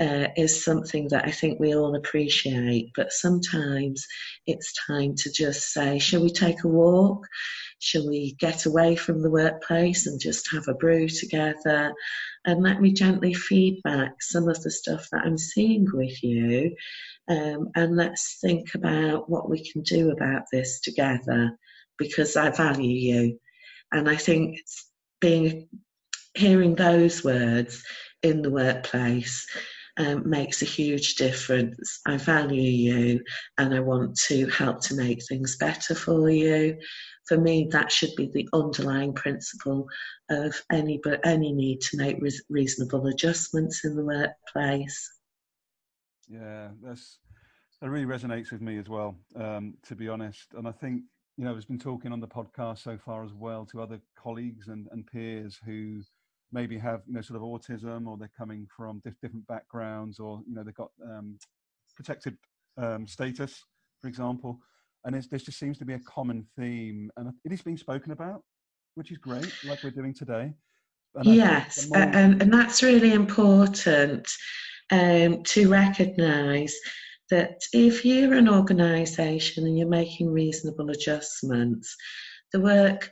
uh, 0.00 0.28
is 0.36 0.64
something 0.64 1.08
that 1.10 1.26
I 1.26 1.30
think 1.30 1.60
we 1.60 1.74
all 1.74 1.94
appreciate. 1.94 2.90
But 2.96 3.12
sometimes 3.12 4.04
it's 4.46 4.72
time 4.86 5.14
to 5.16 5.30
just 5.30 5.72
say, 5.72 5.98
shall 5.98 6.22
we 6.22 6.30
take 6.30 6.64
a 6.64 6.68
walk? 6.68 7.26
Shall 7.78 8.08
we 8.08 8.36
get 8.38 8.66
away 8.66 8.96
from 8.96 9.22
the 9.22 9.30
workplace 9.30 10.06
and 10.06 10.20
just 10.20 10.50
have 10.52 10.68
a 10.68 10.74
brew 10.74 11.08
together? 11.08 11.92
And 12.44 12.62
let 12.62 12.80
me 12.80 12.92
gently 12.92 13.34
feedback 13.34 14.20
some 14.20 14.48
of 14.48 14.60
the 14.62 14.70
stuff 14.70 15.08
that 15.12 15.22
I'm 15.24 15.38
seeing 15.38 15.86
with 15.92 16.22
you. 16.22 16.74
Um, 17.28 17.70
and 17.76 17.96
let's 17.96 18.38
think 18.40 18.74
about 18.74 19.30
what 19.30 19.48
we 19.48 19.70
can 19.70 19.82
do 19.82 20.10
about 20.10 20.42
this 20.50 20.80
together 20.80 21.56
because 21.98 22.36
I 22.36 22.50
value 22.50 23.14
you. 23.14 23.38
And 23.92 24.08
I 24.08 24.16
think 24.16 24.58
being 25.20 25.68
hearing 26.34 26.74
those 26.74 27.22
words 27.22 27.84
in 28.22 28.42
the 28.42 28.50
workplace 28.50 29.46
um, 29.98 30.28
makes 30.28 30.62
a 30.62 30.66
huge 30.66 31.16
difference. 31.16 32.00
I 32.06 32.16
value 32.16 32.62
you 32.62 33.20
and 33.58 33.74
I 33.74 33.80
want 33.80 34.16
to 34.28 34.46
help 34.48 34.80
to 34.84 34.94
make 34.94 35.20
things 35.28 35.56
better 35.56 35.94
for 35.94 36.30
you. 36.30 36.78
For 37.28 37.38
me, 37.38 37.68
that 37.70 37.92
should 37.92 38.14
be 38.16 38.30
the 38.32 38.48
underlying 38.52 39.12
principle 39.14 39.86
of 40.30 40.60
any 40.72 41.00
any 41.24 41.52
need 41.52 41.80
to 41.82 41.96
make 41.96 42.18
reasonable 42.50 43.06
adjustments 43.06 43.84
in 43.84 43.96
the 43.96 44.04
workplace. 44.04 45.08
Yeah, 46.28 46.68
that's 46.82 47.18
that 47.80 47.90
really 47.90 48.06
resonates 48.06 48.50
with 48.50 48.60
me 48.60 48.78
as 48.78 48.88
well. 48.88 49.16
Um, 49.36 49.74
to 49.86 49.94
be 49.94 50.08
honest, 50.08 50.48
and 50.56 50.66
I 50.66 50.72
think 50.72 51.02
you 51.36 51.44
know, 51.44 51.56
I've 51.56 51.66
been 51.66 51.78
talking 51.78 52.12
on 52.12 52.20
the 52.20 52.28
podcast 52.28 52.78
so 52.78 52.98
far 52.98 53.24
as 53.24 53.32
well 53.32 53.64
to 53.66 53.80
other 53.80 54.00
colleagues 54.16 54.68
and, 54.68 54.88
and 54.92 55.06
peers 55.06 55.58
who 55.64 56.02
maybe 56.52 56.78
have 56.78 57.00
you 57.06 57.14
know 57.14 57.22
sort 57.22 57.36
of 57.36 57.42
autism 57.42 58.06
or 58.06 58.16
they're 58.16 58.30
coming 58.36 58.66
from 58.76 59.00
different 59.00 59.46
backgrounds 59.46 60.18
or 60.18 60.42
you 60.46 60.54
know 60.54 60.62
they've 60.62 60.74
got 60.74 60.90
um, 61.04 61.38
protected 61.96 62.36
um, 62.76 63.06
status 63.06 63.64
for 64.00 64.08
example 64.08 64.60
and 65.04 65.14
there 65.14 65.38
just 65.38 65.58
seems 65.58 65.78
to 65.78 65.84
be 65.84 65.94
a 65.94 66.00
common 66.00 66.46
theme 66.58 67.10
and 67.16 67.32
it 67.44 67.52
is 67.52 67.62
being 67.62 67.76
spoken 67.76 68.12
about 68.12 68.42
which 68.94 69.10
is 69.10 69.18
great 69.18 69.52
like 69.64 69.82
we're 69.82 69.90
doing 69.90 70.14
today 70.14 70.52
and 71.14 71.26
yes 71.26 71.88
more... 71.90 72.02
and, 72.02 72.42
and 72.42 72.52
that's 72.52 72.82
really 72.82 73.12
important 73.12 74.26
um, 74.90 75.42
to 75.44 75.68
recognize 75.68 76.74
that 77.30 77.58
if 77.72 78.04
you're 78.04 78.34
an 78.34 78.48
organization 78.48 79.66
and 79.66 79.78
you're 79.78 79.88
making 79.88 80.30
reasonable 80.30 80.90
adjustments 80.90 81.94
the 82.52 82.60
work 82.60 83.10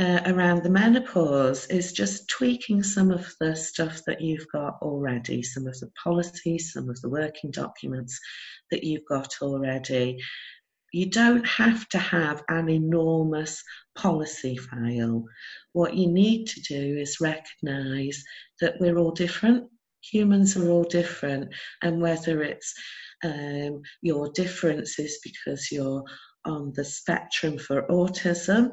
uh, 0.00 0.20
around 0.26 0.62
the 0.62 0.70
menopause 0.70 1.66
is 1.66 1.92
just 1.92 2.26
tweaking 2.28 2.82
some 2.82 3.10
of 3.10 3.30
the 3.38 3.54
stuff 3.54 4.00
that 4.06 4.18
you've 4.18 4.46
got 4.50 4.78
already, 4.80 5.42
some 5.42 5.66
of 5.66 5.78
the 5.78 5.90
policies, 6.02 6.72
some 6.72 6.88
of 6.88 6.98
the 7.02 7.08
working 7.08 7.50
documents 7.50 8.18
that 8.70 8.82
you've 8.82 9.04
got 9.06 9.34
already. 9.42 10.18
You 10.92 11.08
don't 11.08 11.46
have 11.46 11.88
to 11.90 11.98
have 11.98 12.42
an 12.48 12.68
enormous 12.68 13.62
policy 13.94 14.56
file. 14.56 15.24
What 15.72 15.94
you 15.94 16.08
need 16.08 16.46
to 16.48 16.60
do 16.62 16.98
is 16.98 17.20
recognize 17.20 18.22
that 18.60 18.74
we're 18.80 18.98
all 18.98 19.12
different. 19.12 19.68
Humans 20.02 20.56
are 20.56 20.68
all 20.70 20.84
different, 20.84 21.52
and 21.82 22.00
whether 22.00 22.42
it's 22.42 22.72
um, 23.22 23.82
your 24.02 24.30
difference 24.32 24.98
is 24.98 25.18
because 25.22 25.70
you're 25.70 26.02
on 26.46 26.72
the 26.74 26.84
spectrum 26.84 27.58
for 27.58 27.82
autism, 27.88 28.70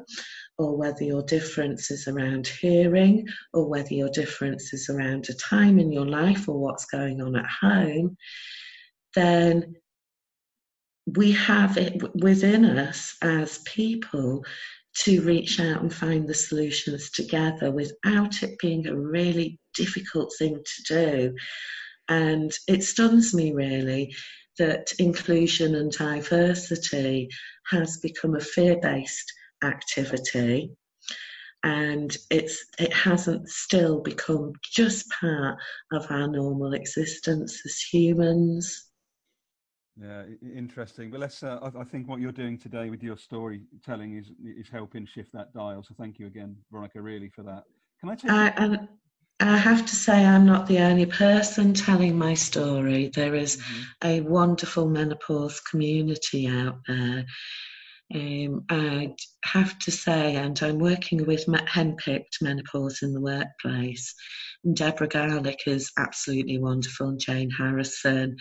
or 0.56 0.76
whether 0.76 1.04
your 1.04 1.22
difference 1.22 1.90
is 1.90 2.08
around 2.08 2.46
hearing, 2.46 3.26
or 3.52 3.68
whether 3.68 3.92
your 3.92 4.08
difference 4.08 4.72
is 4.72 4.88
around 4.88 5.28
a 5.28 5.34
time 5.34 5.78
in 5.78 5.92
your 5.92 6.06
life 6.06 6.48
or 6.48 6.58
what's 6.58 6.86
going 6.86 7.20
on 7.20 7.36
at 7.36 7.46
home, 7.60 8.16
then 9.14 9.74
we 11.16 11.32
have 11.32 11.76
it 11.76 12.02
within 12.16 12.64
us 12.64 13.16
as 13.22 13.58
people 13.58 14.44
to 14.94 15.22
reach 15.22 15.60
out 15.60 15.80
and 15.80 15.94
find 15.94 16.28
the 16.28 16.34
solutions 16.34 17.10
together 17.10 17.70
without 17.70 18.42
it 18.42 18.58
being 18.58 18.86
a 18.86 18.96
really 18.96 19.58
difficult 19.74 20.32
thing 20.38 20.56
to 20.56 20.94
do. 20.94 21.34
And 22.08 22.52
it 22.66 22.82
stuns 22.82 23.32
me 23.32 23.52
really 23.52 24.14
that 24.58 24.88
inclusion 24.98 25.76
and 25.76 25.92
diversity 25.92 27.28
has 27.70 27.98
become 27.98 28.34
a 28.34 28.40
fear 28.40 28.76
based 28.82 29.32
activity 29.62 30.72
and 31.64 32.16
it's 32.30 32.64
it 32.78 32.92
hasn't 32.92 33.48
still 33.48 34.00
become 34.00 34.52
just 34.62 35.06
part 35.20 35.58
of 35.92 36.06
our 36.10 36.28
normal 36.28 36.72
existence 36.72 37.60
as 37.66 37.80
humans 37.92 38.87
yeah 40.00 40.22
interesting 40.42 41.10
but 41.10 41.20
let's 41.20 41.42
uh, 41.42 41.58
I, 41.62 41.80
I, 41.80 41.84
think 41.84 42.08
what 42.08 42.20
you're 42.20 42.32
doing 42.32 42.56
today 42.58 42.88
with 42.90 43.02
your 43.02 43.16
storytelling 43.16 44.16
is 44.16 44.30
is 44.44 44.68
helping 44.68 45.06
shift 45.06 45.32
that 45.32 45.52
dial 45.52 45.82
so 45.82 45.94
thank 45.98 46.18
you 46.18 46.26
again 46.26 46.56
veronica 46.70 47.00
really 47.00 47.28
for 47.28 47.42
that 47.42 47.64
can 48.00 48.10
i 48.10 48.14
take 48.14 48.30
I, 48.30 48.48
and 48.56 48.88
I 49.40 49.56
have 49.56 49.86
to 49.86 49.94
say, 49.94 50.24
I'm 50.24 50.46
not 50.46 50.66
the 50.66 50.80
only 50.80 51.06
person 51.06 51.72
telling 51.72 52.18
my 52.18 52.34
story. 52.34 53.12
There 53.14 53.36
is 53.36 53.58
mm-hmm. 53.58 53.82
a 54.08 54.20
wonderful 54.22 54.88
menopause 54.88 55.60
community 55.60 56.48
out 56.48 56.80
there. 56.88 57.24
Um, 58.14 58.64
I'd 58.70 59.16
have 59.44 59.78
to 59.80 59.90
say, 59.90 60.36
and 60.36 60.60
I'm 60.62 60.78
working 60.78 61.26
with 61.26 61.46
Henpicked 61.46 62.40
Menopause 62.40 63.00
in 63.02 63.12
the 63.12 63.20
Workplace. 63.20 64.14
And 64.64 64.74
Deborah 64.74 65.08
Garlick 65.08 65.60
is 65.66 65.92
absolutely 65.98 66.58
wonderful, 66.58 67.08
and 67.08 67.20
Jane 67.20 67.50
Harrison, 67.50 68.36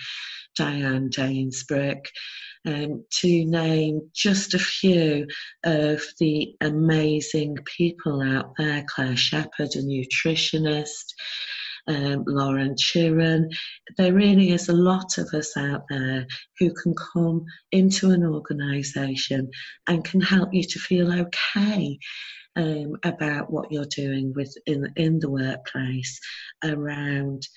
Diane 0.56 1.10
Danzebrink 1.10 2.06
um, 2.68 3.06
to 3.20 3.46
name 3.46 4.10
just 4.14 4.54
a 4.54 4.60
few 4.60 5.28
of 5.64 6.02
the 6.20 6.56
amazing 6.62 7.58
people 7.78 8.22
out 8.22 8.54
there 8.58 8.84
Claire 8.88 9.16
Shepherd, 9.16 9.76
a 9.76 9.80
nutritionist, 9.80 11.14
um, 11.88 12.24
Lauren 12.28 12.76
Chiren. 12.76 13.52
There 13.98 14.14
really 14.14 14.52
is 14.52 14.70
a 14.70 14.74
lot 14.74 15.18
of 15.18 15.34
us 15.34 15.56
out 15.58 15.84
there 15.90 16.26
who 16.60 16.74
can 16.74 16.94
come 17.14 17.46
into 17.72 18.12
an 18.12 18.26
organisation 18.26 19.50
and 19.88 20.04
can 20.04 20.22
help 20.22 20.54
you 20.54 20.64
to 20.64 20.80
feel 20.80 21.12
okay. 21.14 22.00
Um, 22.56 22.96
about 23.04 23.52
what 23.52 23.72
you're 23.72 23.86
doing 23.86 24.34
with 24.36 24.52
in 24.66 24.92
in 24.96 25.20
the 25.20 25.30
workplace 25.30 26.20
around 26.64 27.48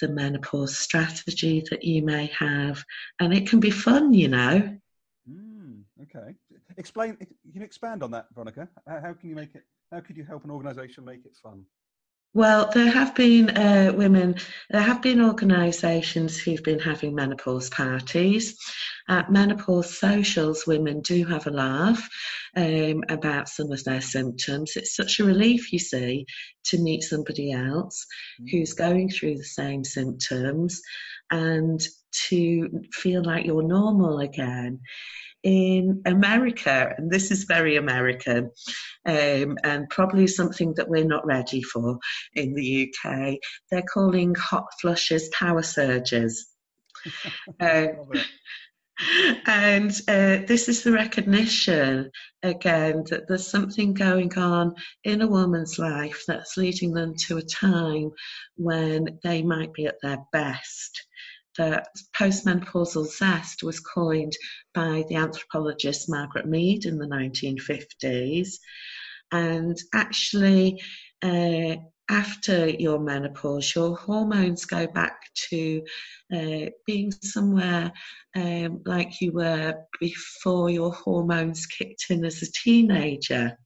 the 0.00 0.08
menopause 0.08 0.76
strategy 0.76 1.64
that 1.70 1.84
you 1.84 2.02
may 2.02 2.26
have. 2.38 2.84
And 3.20 3.32
it 3.32 3.48
can 3.48 3.60
be 3.60 3.70
fun, 3.70 4.12
you 4.12 4.28
know. 4.28 4.78
Mm, 5.30 5.82
okay. 6.02 6.34
explain. 6.76 7.16
Can 7.16 7.28
you 7.54 7.62
expand 7.62 8.02
on 8.02 8.10
that, 8.10 8.26
Veronica? 8.34 8.68
How 8.86 9.12
can 9.12 9.28
you 9.28 9.36
make 9.36 9.54
it? 9.54 9.64
How 9.92 10.00
could 10.00 10.16
you 10.16 10.24
help 10.24 10.44
an 10.44 10.50
organisation 10.50 11.04
make 11.04 11.24
it 11.24 11.36
fun? 11.42 11.64
Well, 12.32 12.70
there 12.72 12.90
have 12.90 13.16
been 13.16 13.50
uh, 13.50 13.92
women, 13.92 14.36
there 14.70 14.82
have 14.82 15.02
been 15.02 15.20
organisations 15.20 16.38
who've 16.38 16.62
been 16.62 16.78
having 16.78 17.12
menopause 17.12 17.68
parties. 17.70 18.56
At 19.08 19.32
menopause 19.32 19.98
socials, 19.98 20.64
women 20.64 21.00
do 21.00 21.24
have 21.24 21.48
a 21.48 21.50
laugh 21.50 22.08
um, 22.56 23.02
about 23.08 23.48
some 23.48 23.72
of 23.72 23.82
their 23.82 24.00
symptoms. 24.00 24.76
It's 24.76 24.94
such 24.94 25.18
a 25.18 25.24
relief, 25.24 25.72
you 25.72 25.80
see, 25.80 26.24
to 26.66 26.78
meet 26.78 27.02
somebody 27.02 27.50
else 27.50 28.06
mm. 28.40 28.48
who's 28.52 28.74
going 28.74 29.10
through 29.10 29.36
the 29.36 29.44
same 29.44 29.82
symptoms 29.82 30.80
and 31.32 31.80
to 32.28 32.68
feel 32.92 33.24
like 33.24 33.44
you're 33.44 33.62
normal 33.66 34.20
again 34.20 34.80
in 35.42 36.02
America, 36.06 36.94
and 36.96 37.10
this 37.10 37.30
is 37.30 37.44
very 37.44 37.76
American, 37.76 38.50
um, 39.06 39.58
and 39.64 39.88
probably 39.88 40.26
something 40.26 40.74
that 40.74 40.88
we're 40.88 41.04
not 41.04 41.26
ready 41.26 41.62
for 41.62 41.98
in 42.34 42.54
the 42.54 42.92
UK. 43.04 43.36
They're 43.70 43.82
calling 43.82 44.34
hot 44.34 44.66
flushes 44.80 45.28
power 45.30 45.62
surges. 45.62 46.46
uh, 47.60 47.86
and 49.46 49.90
uh, 50.08 50.44
this 50.46 50.68
is 50.68 50.82
the 50.82 50.92
recognition 50.92 52.10
again 52.42 53.04
that 53.10 53.26
there's 53.28 53.46
something 53.46 53.94
going 53.94 54.36
on 54.36 54.74
in 55.04 55.22
a 55.22 55.26
woman's 55.26 55.78
life 55.78 56.22
that's 56.26 56.56
leading 56.56 56.92
them 56.92 57.14
to 57.14 57.38
a 57.38 57.42
time 57.42 58.10
when 58.56 59.18
they 59.22 59.42
might 59.42 59.72
be 59.72 59.86
at 59.86 60.00
their 60.02 60.18
best 60.32 61.06
that 61.58 61.88
postmenopausal 62.16 63.06
zest 63.06 63.62
was 63.62 63.80
coined 63.80 64.32
by 64.74 65.04
the 65.08 65.16
anthropologist 65.16 66.08
Margaret 66.08 66.46
Mead 66.46 66.84
in 66.84 66.98
the 66.98 67.06
1950s. 67.06 68.58
And 69.32 69.76
actually, 69.94 70.82
uh, 71.22 71.76
after 72.08 72.68
your 72.68 72.98
menopause, 72.98 73.72
your 73.74 73.96
hormones 73.96 74.64
go 74.64 74.86
back 74.88 75.20
to 75.48 75.82
uh, 76.34 76.66
being 76.86 77.12
somewhere 77.22 77.92
um, 78.34 78.82
like 78.84 79.20
you 79.20 79.32
were 79.32 79.74
before 80.00 80.70
your 80.70 80.92
hormones 80.92 81.66
kicked 81.66 82.06
in 82.10 82.24
as 82.24 82.42
a 82.42 82.52
teenager. 82.64 83.56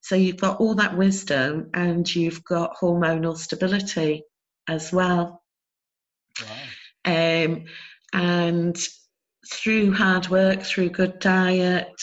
So 0.00 0.14
you've 0.14 0.38
got 0.38 0.60
all 0.60 0.74
that 0.76 0.96
wisdom 0.96 1.70
and 1.74 2.14
you've 2.14 2.42
got 2.44 2.76
hormonal 2.80 3.36
stability 3.36 4.22
as 4.66 4.92
well. 4.92 5.42
Wow. 6.40 6.67
Um, 7.08 7.64
and 8.12 8.76
through 9.50 9.94
hard 9.94 10.28
work, 10.28 10.62
through 10.62 10.90
good 10.90 11.18
diet, 11.20 11.94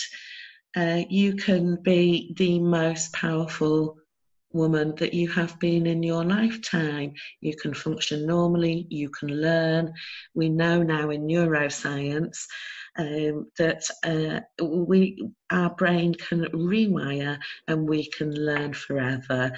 uh, 0.76 1.04
you 1.10 1.36
can 1.36 1.76
be 1.84 2.34
the 2.38 2.60
most 2.60 3.14
powerful 3.14 3.98
woman 4.52 4.96
that 4.96 5.14
you 5.14 5.30
have 5.30 5.60
been 5.60 5.86
in 5.86 6.02
your 6.02 6.24
lifetime. 6.24 7.14
You 7.40 7.56
can 7.56 7.76
function 7.76 8.26
normally, 8.26 8.88
you 8.90 9.10
can 9.10 9.30
learn. 9.30 9.94
We 10.34 10.50
know 10.50 10.82
now 10.82 11.12
in 11.12 11.28
neuroscience 11.28 12.40
um, 12.98 13.52
that 13.60 13.84
uh, 14.04 14.40
we 14.66 15.30
our 15.52 15.70
brain 15.76 16.16
can 16.16 16.46
rewire 16.46 17.38
and 17.68 17.88
we 17.88 18.10
can 18.10 18.34
learn 18.34 18.74
forever. 18.74 19.52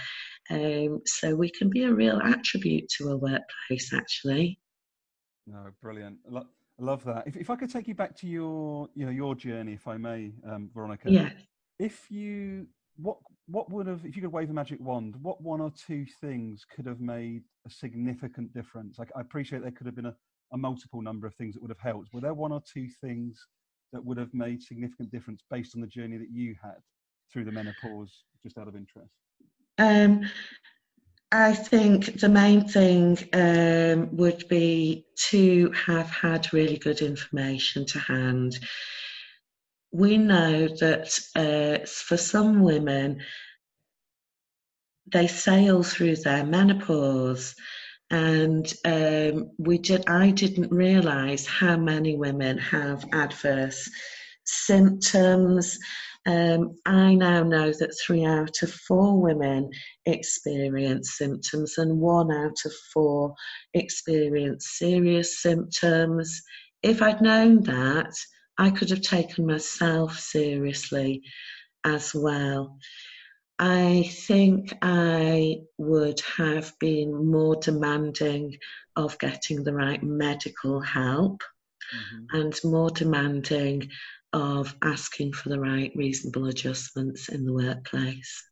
Um, 0.50 1.02
so 1.06 1.36
we 1.36 1.52
can 1.52 1.70
be 1.70 1.84
a 1.86 1.94
real 1.94 2.20
attribute 2.22 2.90
to 2.98 3.12
a 3.12 3.18
workplace, 3.18 3.94
actually. 3.94 4.60
No, 5.48 5.70
brilliant. 5.82 6.18
I 6.36 6.42
love 6.78 7.04
that. 7.06 7.26
If, 7.26 7.38
if 7.38 7.50
I 7.50 7.56
could 7.56 7.72
take 7.72 7.88
you 7.88 7.96
back 7.96 8.16
to 8.18 8.28
your, 8.28 8.90
you 8.94 9.06
know, 9.06 9.12
your 9.12 9.34
journey, 9.34 9.74
if 9.74 9.88
I 9.88 9.98
may, 9.98 10.34
um, 10.48 10.70
Veronica. 10.74 11.10
Yeah. 11.10 11.30
If 11.80 12.12
you, 12.12 12.68
what, 12.98 13.18
what 13.48 13.72
would 13.72 13.88
have, 13.88 14.06
if 14.06 14.16
you 14.16 14.22
could 14.22 14.32
wave 14.32 14.50
a 14.50 14.54
magic 14.54 14.80
wand, 14.82 15.16
what 15.22 15.42
one 15.42 15.62
or 15.62 15.72
two 15.72 16.06
things 16.20 16.66
could 16.76 16.86
have 16.86 17.00
made 17.00 17.44
a 17.66 17.70
significant 17.70 18.54
difference? 18.54 19.00
Like, 19.00 19.10
I 19.16 19.22
appreciate 19.22 19.62
there 19.62 19.72
could 19.72 19.86
have 19.86 19.96
been 19.96 20.08
a, 20.08 20.16
a 20.52 20.58
multiple 20.58 21.02
number 21.02 21.26
of 21.26 21.36
things 21.36 21.54
that 21.54 21.62
would 21.62 21.72
have 21.72 21.80
helped. 21.80 22.14
Were 22.14 22.22
there 22.22 22.34
one 22.34 22.52
or 22.52 22.62
two 22.62 22.90
things 23.02 23.48
that 23.94 24.04
would 24.04 24.18
have 24.18 24.34
made 24.34 24.62
significant 24.62 25.12
difference 25.12 25.42
based 25.50 25.76
on 25.76 25.82
the 25.82 25.88
journey 25.88 26.18
that 26.18 26.30
you 26.30 26.56
had 26.62 26.82
through 27.32 27.46
the 27.46 27.52
menopause, 27.52 28.24
just 28.44 28.58
out 28.58 28.68
of 28.68 28.76
interest? 28.76 29.14
Um, 29.78 30.30
I 31.32 31.54
think 31.54 32.20
the 32.20 32.30
main 32.30 32.68
thing 32.68 33.18
um, 33.34 34.16
would 34.16 34.48
be 34.48 35.06
to 35.30 35.72
have 35.72 36.10
had 36.10 36.54
really 36.54 36.78
good 36.78 37.02
information 37.02 37.86
to 37.88 38.00
hand. 38.00 38.58
We 39.92 40.18
know 40.18 40.68
that 40.68 41.20
uh, 41.36 41.86
for 41.86 42.16
some 42.16 42.62
women, 42.62 43.22
they 45.12 45.28
sail 45.28 45.84
through 45.84 46.18
their 46.18 46.46
menopause, 46.46 47.56
and 48.10 48.74
um, 48.86 49.52
we 49.58 49.80
did. 49.80 50.08
I 50.08 50.32
didn't 50.32 50.72
realise 50.72 51.46
how 51.46 51.76
many 51.76 52.16
women 52.16 52.58
have 52.58 53.06
adverse 53.12 53.90
symptoms 54.46 55.78
um, 56.28 56.76
I 56.86 57.16
now 57.16 57.42
know 57.44 57.72
that 57.72 57.98
three 58.06 58.26
out 58.26 58.62
of 58.62 58.72
four 58.72 59.20
women 59.22 59.70
experience 60.06 61.18
symptoms, 61.18 61.78
and 61.78 62.00
one 62.00 62.32
out 62.32 62.58
of 62.66 62.74
four 62.94 63.34
experience 63.74 64.74
serious 64.78 65.42
symptoms. 65.42 66.42
If 66.84 67.02
I'd 67.02 67.22
known 67.22 67.64
that, 67.64 68.14
I 68.58 68.72
could 68.72 68.90
have 68.90 69.02
taken 69.02 69.46
myself 69.46 70.20
seriously 70.20 71.22
as 71.86 72.14
well. 72.14 72.78
I 73.58 74.12
think 74.28 74.78
I 74.82 75.62
would 75.78 76.20
have 76.38 76.74
been 76.80 77.32
more 77.32 77.56
demanding 77.56 78.58
of 78.98 79.18
getting 79.18 79.64
the 79.64 79.74
right 79.74 80.04
medical 80.04 80.82
help 80.82 81.42
mm-hmm. 81.96 82.38
and 82.38 82.60
more 82.66 82.90
demanding 82.90 83.90
of 84.38 84.76
asking 84.84 85.34
for 85.34 85.50
the 85.50 85.60
right 85.60 85.92
reasonable 85.96 86.48
adjustments 86.48 87.30
in 87.30 87.46
the 87.46 87.54
workplace. 87.54 88.44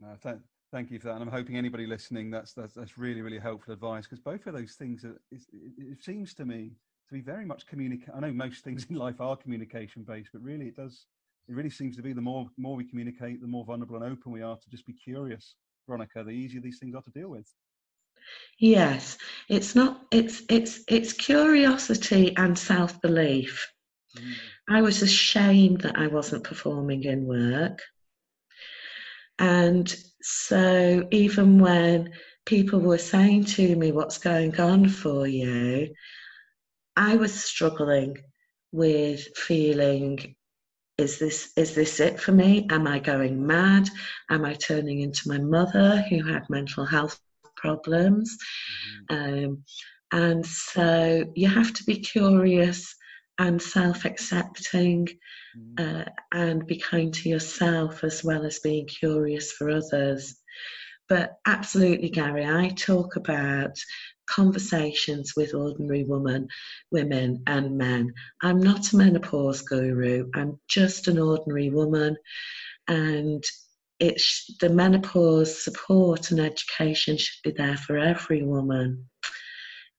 No, 0.00 0.16
th- 0.22 0.42
thank 0.72 0.90
you 0.90 0.98
for 0.98 1.06
that. 1.08 1.14
And 1.14 1.22
I'm 1.22 1.30
hoping 1.30 1.56
anybody 1.56 1.86
listening, 1.86 2.30
that's 2.30 2.52
that's, 2.52 2.74
that's 2.74 2.98
really 2.98 3.22
really 3.22 3.38
helpful 3.38 3.72
advice 3.72 4.04
because 4.04 4.20
both 4.20 4.46
of 4.46 4.54
those 4.54 4.72
things 4.72 5.04
are. 5.04 5.20
It, 5.30 5.42
it, 5.78 6.02
seems 6.02 6.34
to 6.34 6.44
me 6.44 6.72
to 7.08 7.14
be 7.14 7.20
very 7.20 7.44
much 7.44 7.66
communicate. 7.66 8.10
I 8.14 8.20
know 8.20 8.32
most 8.32 8.64
things 8.64 8.86
in 8.90 8.96
life 8.96 9.20
are 9.20 9.36
communication 9.36 10.02
based, 10.02 10.30
but 10.32 10.42
really 10.42 10.66
it 10.66 10.76
does. 10.76 11.06
It 11.48 11.54
really 11.54 11.70
seems 11.70 11.96
to 11.96 12.02
be 12.02 12.12
the 12.12 12.20
more 12.20 12.48
more 12.56 12.74
we 12.74 12.84
communicate, 12.84 13.40
the 13.40 13.46
more 13.46 13.64
vulnerable 13.64 13.96
and 13.96 14.04
open 14.04 14.32
we 14.32 14.42
are 14.42 14.56
to 14.56 14.70
just 14.70 14.86
be 14.86 14.92
curious. 14.92 15.54
Veronica, 15.86 16.24
the 16.24 16.30
easier 16.30 16.60
these 16.60 16.78
things 16.78 16.94
are 16.94 17.02
to 17.02 17.10
deal 17.10 17.28
with. 17.28 17.46
Yes, 18.58 19.18
it's 19.48 19.74
not. 19.74 20.06
It's 20.10 20.42
it's 20.48 20.82
it's 20.88 21.12
curiosity 21.12 22.34
and 22.36 22.58
self 22.58 23.00
belief. 23.00 23.73
Mm. 24.16 24.34
I 24.68 24.82
was 24.82 25.02
ashamed 25.02 25.82
that 25.82 25.98
I 25.98 26.06
wasn't 26.06 26.44
performing 26.44 27.04
in 27.04 27.26
work. 27.26 27.80
And 29.38 29.94
so, 30.22 31.06
even 31.10 31.58
when 31.58 32.12
people 32.46 32.80
were 32.80 32.98
saying 32.98 33.44
to 33.44 33.76
me, 33.76 33.92
What's 33.92 34.18
going 34.18 34.58
on 34.60 34.88
for 34.88 35.26
you? 35.26 35.94
I 36.96 37.16
was 37.16 37.34
struggling 37.34 38.16
with 38.72 39.24
feeling 39.36 40.34
is 40.98 41.18
this 41.18 41.52
is 41.56 41.74
this 41.74 41.98
it 42.00 42.20
for 42.20 42.32
me 42.32 42.66
am 42.70 42.86
i 42.86 42.98
going 42.98 43.44
mad 43.44 43.88
am 44.30 44.44
i 44.44 44.54
turning 44.54 45.00
into 45.00 45.28
my 45.28 45.38
mother 45.38 46.04
who 46.08 46.22
had 46.24 46.48
mental 46.48 46.84
health 46.84 47.18
problems 47.56 48.36
mm-hmm. 49.10 49.44
um, 49.46 49.64
and 50.12 50.46
so 50.46 51.24
you 51.34 51.48
have 51.48 51.72
to 51.72 51.84
be 51.84 51.96
curious 51.96 52.94
and 53.38 53.60
self 53.60 54.04
accepting 54.04 55.08
mm. 55.56 55.80
uh, 55.80 56.04
and 56.32 56.66
be 56.66 56.78
kind 56.78 57.12
to 57.14 57.28
yourself 57.28 58.04
as 58.04 58.22
well 58.22 58.44
as 58.44 58.60
being 58.60 58.86
curious 58.86 59.52
for 59.52 59.70
others. 59.70 60.36
But 61.08 61.36
absolutely, 61.46 62.08
Garry, 62.08 62.46
I 62.46 62.68
talk 62.70 63.16
about 63.16 63.76
conversations 64.30 65.34
with 65.36 65.52
ordinary 65.52 66.04
women, 66.04 66.48
women 66.90 67.42
and 67.46 67.76
men. 67.76 68.12
I'm 68.42 68.58
not 68.58 68.92
a 68.92 68.96
menopause 68.96 69.60
guru. 69.62 70.30
I'm 70.34 70.58
just 70.68 71.08
an 71.08 71.18
ordinary 71.18 71.70
woman, 71.70 72.16
and 72.88 73.44
it's 74.00 74.56
the 74.60 74.70
menopause 74.70 75.62
support 75.62 76.30
and 76.30 76.40
education 76.40 77.16
should 77.16 77.42
be 77.44 77.52
there 77.56 77.76
for 77.76 77.98
every 77.98 78.42
woman. 78.42 79.08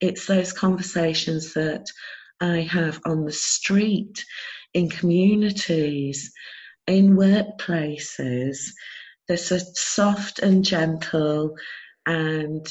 It's 0.02 0.26
those 0.26 0.52
conversations 0.52 1.54
that 1.54 1.86
I 2.42 2.62
have 2.62 3.00
on 3.06 3.26
the 3.26 3.32
street, 3.32 4.24
in 4.74 4.90
communities, 4.90 6.32
in 6.88 7.16
workplaces. 7.16 8.58
They're 9.28 9.38
so 9.38 9.58
soft 9.74 10.40
and 10.40 10.64
gentle 10.64 11.56
and 12.06 12.68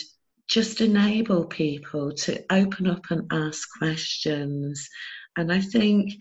just 0.48 0.80
enable 0.80 1.46
people 1.46 2.12
to 2.12 2.44
open 2.50 2.86
up 2.86 3.10
and 3.10 3.26
ask 3.32 3.66
questions. 3.78 4.88
And 5.36 5.52
I 5.52 5.60
think 5.60 6.12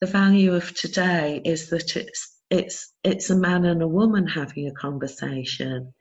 the 0.00 0.06
value 0.06 0.54
of 0.54 0.74
today 0.74 1.40
is 1.44 1.70
that 1.70 1.96
it's 1.96 2.30
it's 2.50 2.92
it's 3.02 3.30
a 3.30 3.36
man 3.36 3.64
and 3.64 3.82
a 3.82 3.88
woman 3.88 4.26
having 4.26 4.68
a 4.68 4.72
conversation 4.72 5.92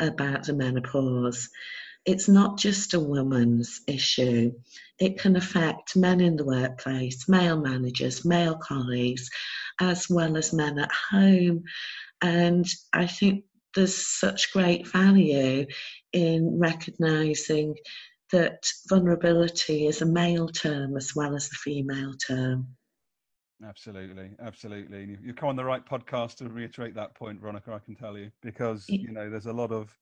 about 0.00 0.44
the 0.44 0.54
menopause. 0.54 1.48
It's 2.08 2.26
not 2.26 2.56
just 2.56 2.94
a 2.94 3.00
woman's 3.00 3.82
issue. 3.86 4.52
It 4.98 5.18
can 5.18 5.36
affect 5.36 5.94
men 5.94 6.22
in 6.22 6.36
the 6.36 6.44
workplace, 6.46 7.28
male 7.28 7.60
managers, 7.60 8.24
male 8.24 8.56
colleagues, 8.56 9.28
as 9.78 10.08
well 10.08 10.38
as 10.38 10.54
men 10.54 10.78
at 10.78 10.90
home. 10.90 11.64
And 12.22 12.66
I 12.94 13.06
think 13.06 13.44
there's 13.74 13.94
such 13.94 14.54
great 14.54 14.86
value 14.86 15.66
in 16.14 16.58
recognizing 16.58 17.74
that 18.32 18.62
vulnerability 18.88 19.86
is 19.86 20.00
a 20.00 20.06
male 20.06 20.48
term 20.48 20.96
as 20.96 21.14
well 21.14 21.36
as 21.36 21.50
the 21.50 21.56
female 21.56 22.14
term. 22.14 22.68
Absolutely, 23.62 24.30
absolutely. 24.40 25.18
You 25.22 25.34
come 25.34 25.50
on 25.50 25.56
the 25.56 25.64
right 25.64 25.84
podcast 25.84 26.36
to 26.36 26.48
reiterate 26.48 26.94
that 26.94 27.14
point, 27.14 27.38
Veronica. 27.38 27.74
I 27.74 27.80
can 27.80 27.96
tell 27.96 28.16
you 28.16 28.30
because 28.40 28.86
you 28.88 29.12
know 29.12 29.28
there's 29.28 29.44
a 29.44 29.52
lot 29.52 29.72
of 29.72 29.94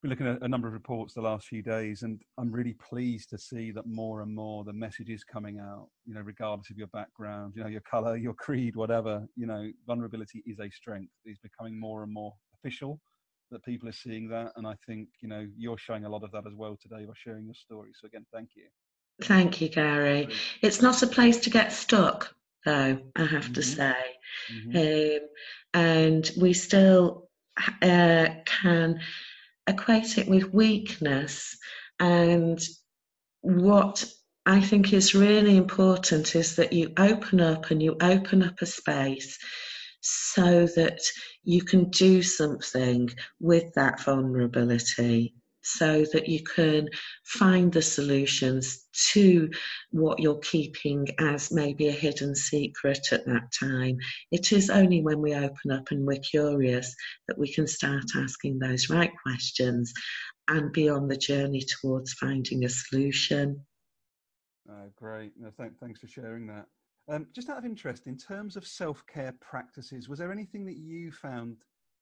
been 0.00 0.10
looking 0.10 0.26
at 0.26 0.42
a 0.42 0.48
number 0.48 0.66
of 0.66 0.72
reports 0.72 1.14
the 1.14 1.20
last 1.20 1.46
few 1.46 1.62
days, 1.62 2.02
and 2.02 2.20
I'm 2.38 2.50
really 2.50 2.74
pleased 2.74 3.28
to 3.30 3.38
see 3.38 3.70
that 3.72 3.86
more 3.86 4.22
and 4.22 4.34
more 4.34 4.64
the 4.64 4.72
message 4.72 5.10
is 5.10 5.24
coming 5.24 5.58
out. 5.58 5.88
You 6.06 6.14
know, 6.14 6.22
regardless 6.22 6.70
of 6.70 6.78
your 6.78 6.86
background, 6.88 7.54
you 7.54 7.62
know, 7.62 7.68
your 7.68 7.82
color, 7.82 8.16
your 8.16 8.34
creed, 8.34 8.76
whatever. 8.76 9.26
You 9.36 9.46
know, 9.46 9.70
vulnerability 9.86 10.42
is 10.46 10.58
a 10.58 10.70
strength. 10.70 11.12
It's 11.24 11.40
becoming 11.40 11.78
more 11.78 12.02
and 12.02 12.12
more 12.12 12.32
official 12.54 12.98
that 13.50 13.64
people 13.64 13.88
are 13.88 13.92
seeing 13.92 14.28
that, 14.28 14.52
and 14.56 14.66
I 14.66 14.74
think 14.86 15.08
you 15.20 15.28
know 15.28 15.46
you're 15.56 15.78
showing 15.78 16.04
a 16.04 16.08
lot 16.08 16.24
of 16.24 16.30
that 16.32 16.46
as 16.46 16.54
well 16.54 16.78
today 16.80 17.04
by 17.04 17.12
sharing 17.16 17.44
your 17.44 17.54
story. 17.54 17.90
So 18.00 18.06
again, 18.06 18.24
thank 18.32 18.50
you. 18.56 18.64
Thank 19.22 19.60
you, 19.60 19.68
Garry. 19.68 20.28
It's 20.62 20.80
not 20.80 21.02
a 21.02 21.06
place 21.06 21.38
to 21.40 21.50
get 21.50 21.72
stuck 21.72 22.34
though, 22.64 22.98
I 23.16 23.24
have 23.24 23.44
mm-hmm. 23.44 23.52
to 23.52 23.62
say. 23.62 23.94
Mm-hmm. 24.52 25.22
Um, 25.22 25.28
and 25.74 26.30
we 26.38 26.52
still 26.52 27.28
uh, 27.82 28.28
can 28.44 29.00
equate 29.70 30.18
it 30.18 30.28
with 30.28 30.52
weakness. 30.52 31.56
And 31.98 32.60
what 33.40 34.04
I 34.46 34.60
think 34.60 34.92
is 34.92 35.14
really 35.14 35.56
important 35.56 36.34
is 36.34 36.56
that 36.56 36.72
you 36.72 36.92
open 36.98 37.40
up 37.40 37.70
and 37.70 37.82
you 37.82 37.96
open 38.00 38.42
up 38.42 38.60
a 38.60 38.66
space 38.66 39.38
so 40.00 40.66
that 40.66 40.98
you 41.44 41.62
can 41.62 41.90
do 41.90 42.22
something 42.22 43.10
with 43.38 43.72
that 43.74 44.00
vulnerability 44.00 45.34
so 45.62 46.04
that 46.12 46.28
you 46.28 46.42
can 46.42 46.88
find 47.24 47.72
the 47.72 47.82
solutions 47.82 48.86
to 49.12 49.50
what 49.90 50.18
you're 50.18 50.38
keeping 50.38 51.06
as 51.18 51.52
maybe 51.52 51.88
a 51.88 51.92
hidden 51.92 52.34
secret 52.34 53.12
at 53.12 53.26
that 53.26 53.52
time. 53.58 53.96
It 54.30 54.52
is 54.52 54.70
only 54.70 55.02
when 55.02 55.20
we 55.20 55.34
open 55.34 55.70
up 55.72 55.90
and 55.90 56.06
we're 56.06 56.20
curious 56.20 56.94
that 57.28 57.38
we 57.38 57.52
can 57.52 57.66
start 57.66 58.04
asking 58.16 58.58
those 58.58 58.90
right 58.90 59.12
questions 59.22 59.92
and 60.48 60.72
be 60.72 60.88
on 60.88 61.08
the 61.08 61.16
journey 61.16 61.64
towards 61.80 62.12
finding 62.14 62.64
a 62.64 62.68
solution. 62.68 63.64
Uh, 64.68 64.86
great. 64.96 65.32
No, 65.38 65.50
th- 65.50 65.72
thanks 65.80 66.00
for 66.00 66.06
sharing 66.06 66.46
that. 66.48 66.66
Um, 67.08 67.26
just 67.34 67.48
out 67.48 67.58
of 67.58 67.64
interest, 67.64 68.06
in 68.06 68.16
terms 68.16 68.56
of 68.56 68.66
self 68.66 69.04
care 69.06 69.34
practices, 69.40 70.08
was 70.08 70.18
there 70.18 70.30
anything 70.30 70.64
that 70.66 70.76
you 70.76 71.10
found 71.10 71.56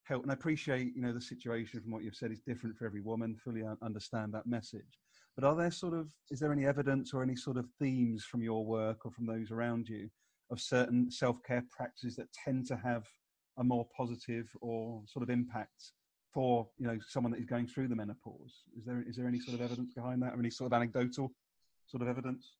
help. 0.08 0.22
And 0.22 0.30
I 0.30 0.34
appreciate, 0.34 0.96
you 0.96 1.02
know, 1.02 1.12
the 1.12 1.20
situation 1.20 1.80
from 1.80 1.92
what 1.92 2.02
you've 2.02 2.16
said 2.16 2.32
is 2.32 2.40
different 2.40 2.76
for 2.76 2.86
every 2.86 3.00
woman. 3.00 3.36
Fully 3.36 3.62
understand 3.82 4.32
that 4.34 4.46
message. 4.46 4.98
But 5.36 5.44
are 5.46 5.54
there 5.54 5.70
sort 5.70 5.94
of 5.94 6.12
is 6.30 6.40
there 6.40 6.52
any 6.52 6.66
evidence 6.66 7.14
or 7.14 7.22
any 7.22 7.36
sort 7.36 7.58
of 7.58 7.66
themes 7.78 8.24
from 8.24 8.42
your 8.42 8.64
work 8.64 9.04
or 9.04 9.12
from 9.12 9.26
those 9.26 9.50
around 9.50 9.88
you 9.88 10.08
of 10.50 10.60
certain 10.60 11.10
self 11.10 11.42
care 11.44 11.64
practices 11.70 12.16
that 12.16 12.32
tend 12.32 12.66
to 12.66 12.76
have 12.76 13.06
a 13.58 13.64
more 13.64 13.86
positive 13.96 14.48
or 14.60 15.02
sort 15.06 15.22
of 15.22 15.30
impact 15.30 15.92
for 16.32 16.68
you 16.78 16.86
know 16.86 16.98
someone 17.06 17.32
that 17.32 17.40
is 17.40 17.46
going 17.46 17.66
through 17.66 17.88
the 17.88 17.94
menopause? 17.94 18.64
Is 18.76 18.84
there 18.84 19.04
is 19.06 19.16
there 19.16 19.28
any 19.28 19.38
sort 19.38 19.54
of 19.54 19.60
evidence 19.60 19.92
behind 19.94 20.22
that, 20.22 20.34
or 20.34 20.38
any 20.38 20.50
sort 20.50 20.72
of 20.72 20.76
anecdotal 20.76 21.32
sort 21.86 22.02
of 22.02 22.08
evidence? 22.08 22.54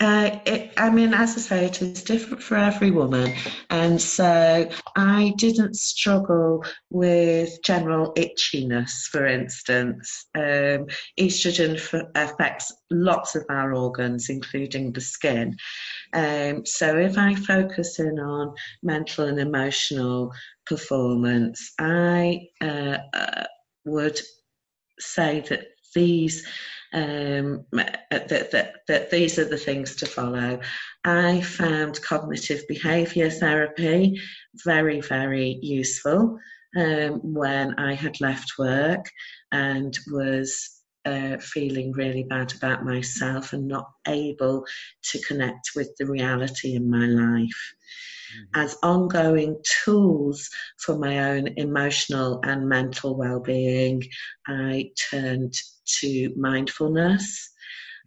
Uh, 0.00 0.38
it, 0.46 0.72
I 0.78 0.88
mean, 0.88 1.12
as 1.12 1.36
I 1.36 1.40
say, 1.40 1.64
it 1.66 1.82
is 1.82 2.02
different 2.02 2.42
for 2.42 2.56
every 2.56 2.90
woman. 2.90 3.34
And 3.68 4.00
so 4.00 4.66
I 4.96 5.34
didn't 5.36 5.76
struggle 5.76 6.64
with 6.88 7.62
general 7.62 8.14
itchiness, 8.14 9.02
for 9.12 9.26
instance. 9.26 10.26
Um, 10.34 10.86
estrogen 11.18 11.76
f- 11.76 12.08
affects 12.14 12.72
lots 12.90 13.36
of 13.36 13.44
our 13.50 13.74
organs, 13.74 14.30
including 14.30 14.92
the 14.92 15.02
skin. 15.02 15.56
Um, 16.14 16.64
so 16.64 16.96
if 16.96 17.18
I 17.18 17.34
focus 17.34 17.98
in 17.98 18.18
on 18.18 18.54
mental 18.82 19.26
and 19.26 19.38
emotional 19.38 20.32
performance, 20.64 21.74
I 21.78 22.48
uh, 22.62 22.96
uh, 23.12 23.44
would 23.84 24.18
say 24.98 25.40
that 25.50 25.66
these 25.94 26.46
um, 26.92 27.64
that, 27.72 28.28
that, 28.28 28.74
that 28.88 29.10
these 29.10 29.38
are 29.38 29.44
the 29.44 29.56
things 29.56 29.96
to 29.96 30.06
follow. 30.06 30.60
I 31.04 31.40
found 31.40 32.02
cognitive 32.02 32.66
behaviour 32.68 33.30
therapy 33.30 34.20
very, 34.64 35.00
very 35.00 35.58
useful 35.62 36.38
um, 36.76 37.20
when 37.22 37.74
I 37.74 37.94
had 37.94 38.20
left 38.20 38.54
work 38.58 39.08
and 39.52 39.96
was 40.10 40.80
uh, 41.06 41.38
feeling 41.38 41.92
really 41.92 42.24
bad 42.24 42.52
about 42.54 42.84
myself 42.84 43.52
and 43.52 43.66
not 43.66 43.90
able 44.06 44.64
to 45.02 45.20
connect 45.20 45.70
with 45.74 45.94
the 45.98 46.06
reality 46.06 46.74
in 46.74 46.90
my 46.90 47.06
life. 47.06 47.74
Mm-hmm. 48.30 48.60
As 48.60 48.76
ongoing 48.82 49.56
tools 49.84 50.48
for 50.78 50.98
my 50.98 51.30
own 51.30 51.48
emotional 51.56 52.40
and 52.44 52.68
mental 52.68 53.16
well 53.16 53.40
being, 53.40 54.02
I 54.46 54.90
turned 55.10 55.54
to 56.00 56.32
mindfulness. 56.36 57.50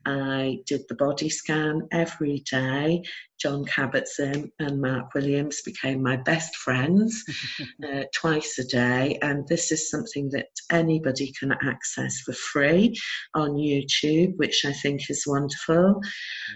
I 0.05 0.59
did 0.65 0.81
the 0.89 0.95
body 0.95 1.29
scan 1.29 1.87
every 1.91 2.43
day. 2.49 3.03
Jon 3.39 3.65
Kabat-Zinn 3.65 4.51
and 4.59 4.81
Mark 4.81 5.13
Williams 5.13 5.61
became 5.63 6.01
my 6.01 6.17
best 6.17 6.55
friends 6.55 7.23
uh, 7.83 8.03
twice 8.13 8.57
a 8.59 8.63
day, 8.65 9.17
and 9.21 9.47
this 9.47 9.71
is 9.71 9.89
something 9.89 10.29
that 10.29 10.47
anybody 10.71 11.33
can 11.37 11.51
access 11.51 12.19
for 12.21 12.33
free 12.33 12.95
on 13.33 13.51
YouTube, 13.51 14.37
which 14.37 14.65
I 14.65 14.73
think 14.73 15.09
is 15.09 15.25
wonderful. 15.27 16.01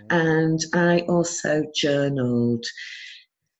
And 0.10 0.60
I 0.74 1.00
also 1.10 1.64
journaled. 1.76 2.66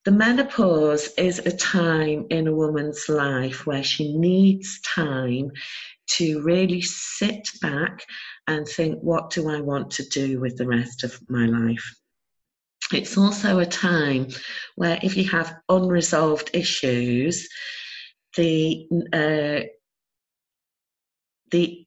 The 0.08 0.14
menopause 0.14 1.10
is 1.18 1.40
a 1.40 1.52
time 1.52 2.28
in 2.30 2.48
a 2.48 2.56
woman's 2.56 3.10
life 3.10 3.66
where 3.66 3.84
she 3.84 4.18
needs 4.18 4.80
time 4.80 5.52
to 6.12 6.42
really 6.44 6.82
sit 6.82 7.50
back 7.62 8.06
and 8.48 8.66
think, 8.66 9.02
what 9.02 9.32
do 9.32 9.50
I 9.50 9.60
want 9.60 9.92
to 9.92 10.08
do 10.08 10.40
with 10.40 10.56
the 10.56 10.66
rest 10.66 11.04
of 11.04 11.20
my 11.28 11.46
life? 11.46 11.94
It's 12.94 13.18
also 13.18 13.60
a 13.60 13.66
time 13.66 14.30
where 14.78 14.98
if 15.04 15.18
you 15.18 15.28
have 15.28 15.58
unresolved 15.68 16.52
issues, 16.54 17.50
the 18.38 18.88
uh, 19.12 19.68
the 21.52 21.86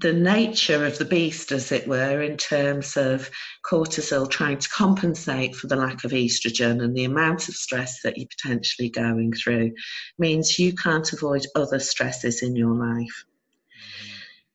the 0.00 0.12
nature 0.12 0.86
of 0.86 0.98
the 0.98 1.04
beast, 1.04 1.50
as 1.52 1.72
it 1.72 1.88
were, 1.88 2.22
in 2.22 2.36
terms 2.36 2.96
of 2.96 3.30
cortisol 3.68 4.30
trying 4.30 4.58
to 4.58 4.68
compensate 4.68 5.54
for 5.56 5.66
the 5.66 5.76
lack 5.76 6.04
of 6.04 6.12
estrogen 6.12 6.82
and 6.82 6.96
the 6.96 7.04
amount 7.04 7.48
of 7.48 7.54
stress 7.54 8.00
that 8.02 8.16
you're 8.16 8.28
potentially 8.28 8.90
going 8.90 9.32
through, 9.32 9.72
means 10.18 10.58
you 10.58 10.74
can't 10.74 11.12
avoid 11.12 11.46
other 11.54 11.78
stresses 11.78 12.42
in 12.42 12.54
your 12.54 12.74
life. 12.74 13.24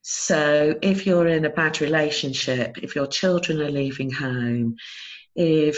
So, 0.01 0.77
if 0.81 1.05
you're 1.05 1.27
in 1.27 1.45
a 1.45 1.49
bad 1.49 1.81
relationship, 1.81 2.77
if 2.83 2.95
your 2.95 3.07
children 3.07 3.61
are 3.61 3.71
leaving 3.71 4.11
home, 4.11 4.75
if 5.35 5.77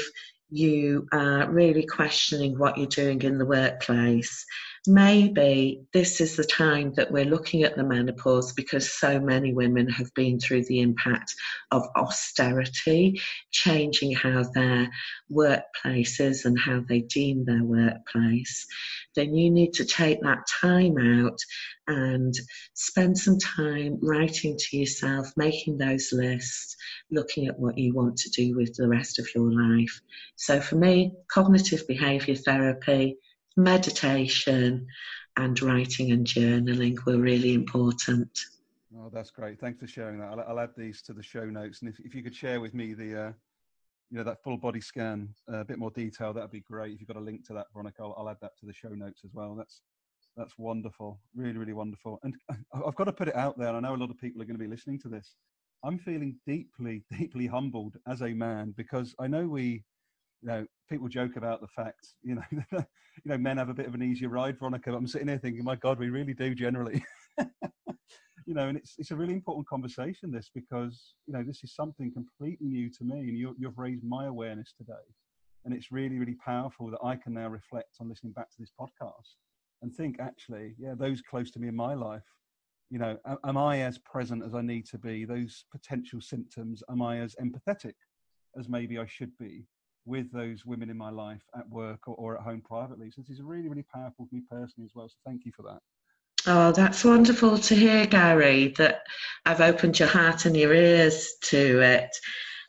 you 0.49 1.07
are 1.11 1.49
really 1.49 1.85
questioning 1.85 2.57
what 2.57 2.77
you're 2.77 2.87
doing 2.87 3.21
in 3.21 3.37
the 3.37 3.45
workplace, 3.45 4.45
maybe 4.87 5.81
this 5.93 6.21
is 6.21 6.35
the 6.35 6.43
time 6.43 6.93
that 6.95 7.11
we're 7.11 7.25
looking 7.25 7.63
at 7.63 7.75
the 7.75 7.83
menopause 7.83 8.53
because 8.53 8.91
so 8.91 9.19
many 9.19 9.53
women 9.53 9.89
have 9.89 10.13
been 10.13 10.39
through 10.39 10.65
the 10.65 10.81
impact 10.81 11.33
of 11.71 11.83
austerity, 11.95 13.19
changing 13.51 14.13
how 14.13 14.43
their 14.53 14.89
workplace 15.29 16.19
is 16.19 16.45
and 16.45 16.59
how 16.59 16.81
they 16.87 17.01
deem 17.01 17.45
their 17.45 17.63
workplace. 17.63 18.65
Then 19.15 19.33
you 19.33 19.51
need 19.51 19.73
to 19.73 19.85
take 19.85 20.21
that 20.21 20.45
time 20.61 20.97
out 20.97 21.37
and 21.87 22.33
spend 22.73 23.17
some 23.17 23.37
time 23.37 23.99
writing 24.01 24.57
to 24.57 24.77
yourself, 24.77 25.31
making 25.37 25.77
those 25.77 26.09
lists, 26.11 26.75
looking 27.11 27.47
at 27.47 27.59
what 27.59 27.77
you 27.77 27.93
want 27.93 28.17
to 28.17 28.29
do 28.31 28.55
with 28.55 28.73
the 28.75 28.87
rest 28.87 29.19
of 29.19 29.27
your 29.35 29.51
life. 29.51 30.01
So 30.35 30.59
for 30.59 30.75
me, 30.75 31.13
cognitive 31.31 31.87
behavior 31.87 32.35
therapy 32.35 33.17
meditation 33.57 34.87
and 35.37 35.61
writing 35.61 36.11
and 36.11 36.25
journaling 36.25 37.03
were 37.05 37.17
really 37.17 37.53
important. 37.53 38.39
Oh, 38.97 39.09
that's 39.11 39.31
great. 39.31 39.59
Thanks 39.59 39.79
for 39.79 39.87
sharing 39.87 40.19
that. 40.19 40.29
I'll, 40.29 40.45
I'll 40.47 40.59
add 40.59 40.71
these 40.77 41.01
to 41.03 41.13
the 41.13 41.23
show 41.23 41.45
notes. 41.45 41.81
And 41.81 41.89
if, 41.89 41.99
if 41.99 42.15
you 42.15 42.23
could 42.23 42.35
share 42.35 42.61
with 42.61 42.73
me 42.73 42.93
the, 42.93 43.27
uh, 43.27 43.31
you 44.09 44.17
know 44.17 44.23
that 44.23 44.41
full 44.43 44.57
body 44.57 44.79
scan, 44.79 45.29
uh, 45.51 45.57
a 45.57 45.65
bit 45.65 45.79
more 45.79 45.91
detail, 45.91 46.33
that'd 46.33 46.51
be 46.51 46.61
great. 46.61 46.93
If 46.93 47.01
you've 47.01 47.07
got 47.07 47.17
a 47.17 47.19
link 47.19 47.45
to 47.47 47.53
that, 47.53 47.67
Veronica, 47.73 48.03
I'll, 48.03 48.15
I'll 48.17 48.29
add 48.29 48.37
that 48.41 48.57
to 48.59 48.65
the 48.65 48.73
show 48.73 48.89
notes 48.89 49.21
as 49.25 49.31
well. 49.33 49.55
That's 49.55 49.81
that's 50.37 50.57
wonderful, 50.57 51.19
really, 51.35 51.57
really 51.57 51.73
wonderful. 51.73 52.19
And 52.23 52.35
I've 52.73 52.95
got 52.95 53.05
to 53.05 53.13
put 53.13 53.29
it 53.29 53.35
out 53.35 53.57
there. 53.57 53.69
I 53.69 53.79
know 53.79 53.95
a 53.95 53.97
lot 53.97 54.09
of 54.09 54.17
people 54.17 54.41
are 54.41 54.45
going 54.45 54.57
to 54.57 54.63
be 54.63 54.69
listening 54.69 54.99
to 54.99 55.09
this. 55.09 55.35
I'm 55.83 55.97
feeling 55.97 56.35
deeply, 56.45 57.03
deeply 57.17 57.47
humbled 57.47 57.97
as 58.07 58.21
a 58.21 58.33
man 58.33 58.73
because 58.75 59.15
I 59.19 59.27
know 59.27 59.47
we, 59.47 59.83
you 60.45 60.51
know, 60.51 60.65
people 60.89 61.07
joke 61.07 61.37
about 61.37 61.59
the 61.59 61.67
fact, 61.67 62.09
you 62.21 62.35
know, 62.35 62.43
you 62.71 62.83
know, 63.25 63.37
men 63.37 63.57
have 63.57 63.69
a 63.69 63.73
bit 63.73 63.87
of 63.87 63.95
an 63.95 64.03
easier 64.03 64.29
ride, 64.29 64.59
Veronica. 64.59 64.91
But 64.91 64.97
I'm 64.97 65.07
sitting 65.07 65.27
here 65.27 65.39
thinking, 65.39 65.63
my 65.63 65.75
God, 65.75 65.97
we 65.97 66.09
really 66.09 66.35
do 66.35 66.53
generally. 66.53 67.03
you 68.45 68.53
know, 68.53 68.67
and 68.67 68.77
it's 68.77 68.93
it's 68.99 69.09
a 69.09 69.15
really 69.15 69.33
important 69.33 69.67
conversation 69.67 70.31
this 70.31 70.51
because 70.53 71.15
you 71.25 71.33
know 71.33 71.41
this 71.41 71.63
is 71.63 71.73
something 71.73 72.13
completely 72.13 72.67
new 72.67 72.91
to 72.91 73.03
me, 73.03 73.21
and 73.21 73.37
you, 73.37 73.55
you've 73.57 73.79
raised 73.79 74.03
my 74.03 74.25
awareness 74.27 74.71
today, 74.77 74.93
and 75.65 75.73
it's 75.73 75.91
really 75.91 76.19
really 76.19 76.35
powerful 76.45 76.91
that 76.91 76.99
I 77.03 77.15
can 77.15 77.33
now 77.33 77.47
reflect 77.47 77.97
on 77.99 78.07
listening 78.07 78.33
back 78.33 78.51
to 78.51 78.57
this 78.59 78.71
podcast 78.79 79.37
and 79.81 79.93
think 79.93 80.17
actually, 80.19 80.75
yeah, 80.77 80.93
those 80.95 81.21
close 81.21 81.49
to 81.51 81.59
me 81.59 81.69
in 81.69 81.75
my 81.75 81.95
life, 81.95 82.23
you 82.91 82.99
know, 82.99 83.17
am 83.43 83.57
I 83.57 83.81
as 83.81 83.97
present 83.97 84.43
as 84.45 84.53
I 84.53 84.61
need 84.61 84.85
to 84.87 84.99
be? 84.99 85.25
Those 85.25 85.65
potential 85.71 86.21
symptoms, 86.21 86.83
am 86.89 87.01
I 87.01 87.19
as 87.19 87.35
empathetic 87.41 87.95
as 88.57 88.69
maybe 88.69 88.99
I 88.99 89.05
should 89.07 89.35
be? 89.37 89.65
With 90.05 90.31
those 90.31 90.65
women 90.65 90.89
in 90.89 90.97
my 90.97 91.09
life 91.09 91.41
at 91.57 91.67
work 91.69 92.07
or, 92.07 92.15
or, 92.15 92.37
at 92.37 92.43
home 92.43 92.61
privately. 92.61 93.11
So 93.11 93.21
this 93.21 93.37
is 93.37 93.41
really, 93.41 93.67
really 93.67 93.85
powerful 93.93 94.27
for 94.29 94.35
me 94.35 94.43
personally 94.49 94.85
as 94.85 94.91
well. 94.93 95.09
So 95.09 95.15
thank 95.25 95.45
you 95.45 95.51
for 95.55 95.63
that. 95.63 95.79
Oh, 96.47 96.71
that's 96.71 97.03
wonderful 97.03 97.57
to 97.57 97.75
hear, 97.75 98.05
Garry, 98.05 98.67
that 98.77 99.01
I've 99.47 99.61
opened 99.61 99.99
your 99.99 100.07
heart 100.07 100.45
and 100.45 100.55
your 100.55 100.73
ears 100.73 101.33
to 101.45 101.81
it. 101.81 102.15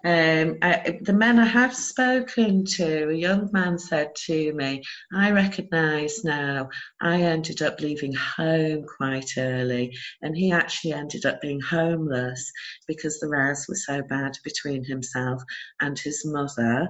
Um, 0.07 0.59
I, 0.63 1.01
the 1.03 1.13
men 1.13 1.41
I 1.41 1.47
have 1.47 1.75
spoken 1.75 2.65
to, 2.77 3.09
a 3.09 3.13
young 3.13 3.51
man 3.53 3.77
said 3.77 4.15
to 4.27 4.53
me, 4.53 4.85
I 5.13 5.33
recognise 5.33 6.23
now 6.23 6.69
I 7.03 7.23
ended 7.23 7.61
up 7.61 7.81
leaving 7.81 8.15
home 8.15 8.85
quite 8.97 9.33
early, 9.37 9.97
and 10.23 10.37
he 10.37 10.53
actually 10.53 10.93
ended 10.93 11.27
up 11.27 11.41
being 11.41 11.61
homeless 11.61 12.53
because 12.87 13.19
the 13.19 13.27
rows 13.27 13.67
were 13.69 13.75
so 13.75 14.01
bad 14.03 14.39
between 14.45 14.85
himself 14.85 15.43
and 15.81 15.99
his 15.99 16.25
mother. 16.25 16.87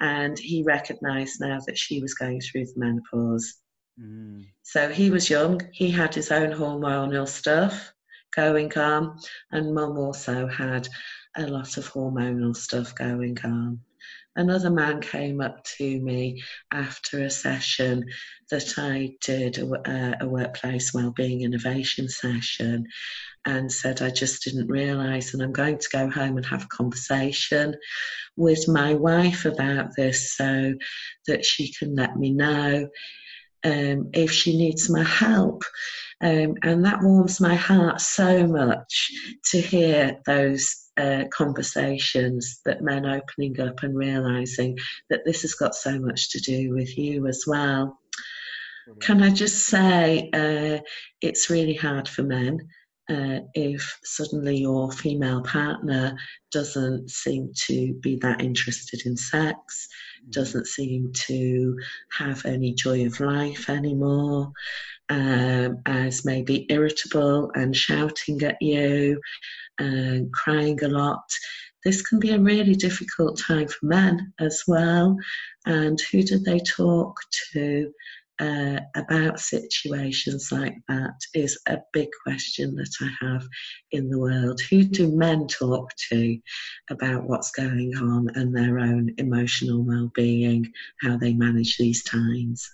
And 0.00 0.36
he 0.36 0.64
recognised 0.64 1.40
now 1.40 1.60
that 1.68 1.78
she 1.78 2.02
was 2.02 2.14
going 2.14 2.40
through 2.40 2.66
the 2.66 2.72
menopause. 2.74 3.58
Mm. 3.96 4.46
So 4.64 4.88
he 4.88 5.12
was 5.12 5.30
young, 5.30 5.60
he 5.72 5.88
had 5.88 6.16
his 6.16 6.32
own 6.32 6.50
hormonal 6.50 7.28
stuff 7.28 7.92
going 8.34 8.76
on, 8.76 9.20
and 9.52 9.72
mum 9.72 9.98
also 9.98 10.48
had 10.48 10.88
a 11.36 11.46
lot 11.46 11.76
of 11.76 11.90
hormonal 11.92 12.56
stuff 12.56 12.94
going 12.94 13.38
on. 13.44 13.80
Another 14.36 14.70
man 14.70 15.00
came 15.00 15.40
up 15.40 15.62
to 15.64 16.00
me 16.00 16.42
after 16.72 17.20
a 17.20 17.30
session 17.30 18.04
that 18.50 18.78
I 18.78 19.16
did, 19.20 19.58
a, 19.58 20.16
a 20.20 20.28
workplace 20.28 20.94
wellbeing 20.94 21.42
innovation 21.42 22.08
session, 22.08 22.86
and 23.44 23.70
said, 23.70 24.02
I 24.02 24.10
just 24.10 24.44
didn't 24.44 24.68
realise, 24.68 25.34
and 25.34 25.42
I'm 25.42 25.52
going 25.52 25.78
to 25.78 25.88
go 25.92 26.08
home 26.08 26.36
and 26.36 26.46
have 26.46 26.64
a 26.64 26.68
conversation 26.68 27.74
with 28.36 28.68
my 28.68 28.94
wife 28.94 29.44
about 29.44 29.96
this 29.96 30.36
so 30.36 30.74
that 31.26 31.44
she 31.44 31.72
can 31.72 31.96
let 31.96 32.16
me 32.16 32.30
know 32.30 32.88
um, 33.64 34.10
if 34.12 34.30
she 34.30 34.56
needs 34.56 34.88
my 34.88 35.02
help. 35.02 35.62
Um, 36.22 36.54
and 36.62 36.84
that 36.84 37.02
warms 37.02 37.40
my 37.40 37.54
heart 37.54 38.00
so 38.00 38.46
much 38.46 39.10
to 39.50 39.60
hear 39.60 40.20
those 40.26 40.89
uh, 41.00 41.24
conversations 41.32 42.60
that 42.64 42.82
men 42.82 43.06
opening 43.06 43.58
up 43.60 43.82
and 43.82 43.96
realizing 43.96 44.76
that 45.08 45.24
this 45.24 45.42
has 45.42 45.54
got 45.54 45.74
so 45.74 45.98
much 45.98 46.30
to 46.30 46.40
do 46.40 46.74
with 46.74 46.96
you 46.98 47.26
as 47.26 47.44
well. 47.46 47.98
Can 49.00 49.22
I 49.22 49.30
just 49.30 49.66
say 49.66 50.30
uh, 50.32 50.80
it's 51.20 51.48
really 51.48 51.74
hard 51.74 52.08
for 52.08 52.22
men 52.22 52.58
uh, 53.10 53.40
if 53.54 53.98
suddenly 54.04 54.58
your 54.58 54.92
female 54.92 55.42
partner 55.42 56.16
doesn't 56.52 57.10
seem 57.10 57.50
to 57.66 57.94
be 57.94 58.16
that 58.16 58.40
interested 58.40 59.02
in 59.04 59.16
sex, 59.16 59.88
doesn't 60.30 60.66
seem 60.66 61.12
to 61.12 61.76
have 62.16 62.44
any 62.46 62.72
joy 62.72 63.04
of 63.06 63.18
life 63.18 63.68
anymore, 63.68 64.52
um, 65.10 65.82
as 65.86 66.24
maybe 66.24 66.66
irritable 66.70 67.50
and 67.54 67.76
shouting 67.76 68.42
at 68.42 68.56
you 68.60 69.20
and 69.78 70.32
crying 70.32 70.82
a 70.82 70.88
lot. 70.88 71.24
This 71.84 72.02
can 72.02 72.18
be 72.20 72.30
a 72.30 72.38
really 72.38 72.74
difficult 72.74 73.38
time 73.38 73.68
for 73.68 73.86
men 73.86 74.32
as 74.38 74.64
well. 74.66 75.16
And 75.66 75.98
who 76.12 76.22
do 76.22 76.38
they 76.38 76.60
talk 76.60 77.16
to? 77.52 77.92
uh, 78.40 78.80
about 78.96 79.38
situations 79.38 80.50
like 80.50 80.74
that 80.88 81.14
is 81.34 81.60
a 81.68 81.78
big 81.92 82.08
question 82.22 82.74
that 82.74 82.90
I 83.00 83.10
have 83.20 83.46
in 83.92 84.08
the 84.08 84.18
world. 84.18 84.60
Who 84.70 84.84
do 84.84 85.14
men 85.14 85.46
talk 85.46 85.92
to 86.10 86.38
about 86.88 87.24
what's 87.24 87.50
going 87.50 87.94
on 87.96 88.30
and 88.34 88.56
their 88.56 88.78
own 88.78 89.10
emotional 89.18 89.84
well-being, 89.84 90.72
how 91.02 91.18
they 91.18 91.34
manage 91.34 91.76
these 91.76 92.02
times? 92.02 92.70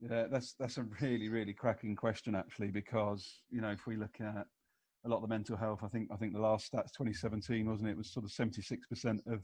Yeah, 0.00 0.26
that's 0.30 0.54
that's 0.58 0.78
a 0.78 0.84
really 1.00 1.28
really 1.28 1.52
cracking 1.52 1.94
question 1.94 2.34
actually 2.34 2.70
because 2.70 3.42
you 3.50 3.60
know 3.60 3.70
if 3.70 3.86
we 3.86 3.96
look 3.96 4.20
at 4.20 4.46
a 5.04 5.08
lot 5.08 5.16
of 5.16 5.22
the 5.22 5.28
mental 5.28 5.56
health, 5.56 5.80
I 5.82 5.88
think 5.88 6.08
I 6.12 6.16
think 6.16 6.32
the 6.32 6.40
last 6.40 6.72
stats 6.72 6.92
2017 6.96 7.68
wasn't 7.68 7.88
it? 7.88 7.92
it 7.92 7.98
was 7.98 8.12
sort 8.12 8.24
of 8.24 8.32
76 8.32 8.86
percent 8.86 9.20
of 9.26 9.40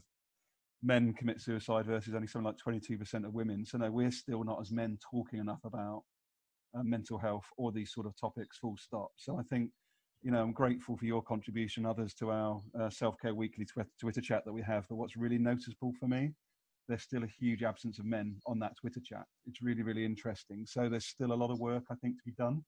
men 0.83 1.13
commit 1.13 1.41
suicide 1.41 1.85
versus 1.85 2.13
only 2.13 2.27
something 2.27 2.45
like 2.45 2.57
22% 2.57 3.25
of 3.25 3.33
women. 3.33 3.65
So 3.65 3.77
no, 3.79 3.89
we're 3.91 4.11
still 4.11 4.43
not 4.43 4.61
as 4.61 4.71
men 4.71 4.97
talking 5.11 5.39
enough 5.39 5.61
about 5.63 6.03
uh, 6.77 6.83
mental 6.83 7.17
health 7.17 7.45
or 7.57 7.71
these 7.71 7.91
sort 7.91 8.05
of 8.05 8.19
topics. 8.19 8.57
Full 8.59 8.77
stop. 8.77 9.09
So 9.15 9.37
I 9.39 9.43
think 9.43 9.71
you 10.23 10.31
know 10.31 10.41
I'm 10.41 10.53
grateful 10.53 10.97
for 10.97 11.05
your 11.05 11.21
contribution, 11.21 11.85
others 11.85 12.13
to 12.15 12.31
our 12.31 12.61
uh, 12.79 12.89
self 12.89 13.15
care 13.19 13.35
weekly 13.35 13.65
Twitter 13.99 14.21
chat 14.21 14.43
that 14.45 14.53
we 14.53 14.61
have. 14.63 14.87
But 14.89 14.95
what's 14.95 15.17
really 15.17 15.37
noticeable 15.37 15.93
for 15.99 16.07
me, 16.07 16.31
there's 16.87 17.03
still 17.03 17.23
a 17.23 17.27
huge 17.39 17.63
absence 17.63 17.99
of 17.99 18.05
men 18.05 18.35
on 18.45 18.59
that 18.59 18.77
Twitter 18.79 19.01
chat. 19.03 19.25
It's 19.45 19.61
really 19.61 19.83
really 19.83 20.05
interesting. 20.05 20.65
So 20.65 20.89
there's 20.89 21.05
still 21.05 21.33
a 21.33 21.35
lot 21.41 21.51
of 21.51 21.59
work 21.59 21.83
I 21.91 21.95
think 21.95 22.17
to 22.17 22.23
be 22.25 22.33
done 22.37 22.63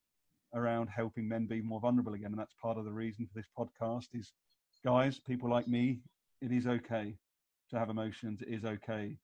around 0.56 0.88
helping 0.88 1.28
men 1.28 1.46
be 1.46 1.62
more 1.62 1.80
vulnerable 1.80 2.14
again, 2.14 2.32
and 2.32 2.40
that's 2.40 2.56
part 2.62 2.78
of 2.78 2.86
the 2.86 2.92
reason 2.92 3.28
for 3.28 3.34
this 3.40 3.50
podcast. 3.58 4.08
Is 4.14 4.34
guys, 4.84 5.20
people 5.20 5.50
like 5.50 5.68
me, 5.68 6.00
it 6.42 6.52
is 6.52 6.68
okay 6.68 7.16
to 7.70 7.80
have 7.80 7.90
emotions. 7.90 8.42
It 8.42 8.54
is 8.54 8.66
okay 8.66 9.16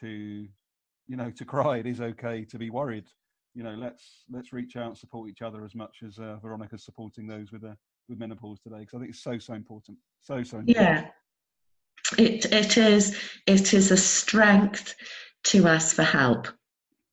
to, 0.00 0.08
you 0.08 1.16
know, 1.16 1.30
to 1.30 1.44
cry. 1.44 1.78
It 1.78 1.86
is 1.86 2.00
okay 2.00 2.44
to 2.46 2.58
be 2.58 2.70
worried. 2.70 3.06
You 3.54 3.62
know, 3.62 3.74
let's 3.74 4.24
let's 4.30 4.52
reach 4.52 4.76
out 4.76 4.88
and 4.88 4.98
support 4.98 5.28
each 5.28 5.42
other 5.42 5.64
as 5.64 5.74
much 5.74 5.98
as 6.06 6.18
uh, 6.18 6.36
Veronica's 6.42 6.84
supporting 6.84 7.26
those 7.26 7.52
with 7.52 7.64
uh, 7.64 7.74
with 8.08 8.18
menopause 8.18 8.60
today 8.60 8.80
because 8.80 8.94
I 8.94 8.98
think 8.98 9.10
it's 9.10 9.22
so 9.22 9.38
so 9.38 9.54
important. 9.54 9.98
So 10.20 10.42
so 10.42 10.58
important. 10.58 10.68
Yeah, 10.68 11.08
it 12.18 12.46
it 12.52 12.76
is 12.76 13.18
it 13.46 13.74
is 13.74 13.90
a 13.90 13.96
strength 13.96 14.94
to 15.44 15.66
ask 15.68 15.96
for 15.96 16.02
help. 16.02 16.48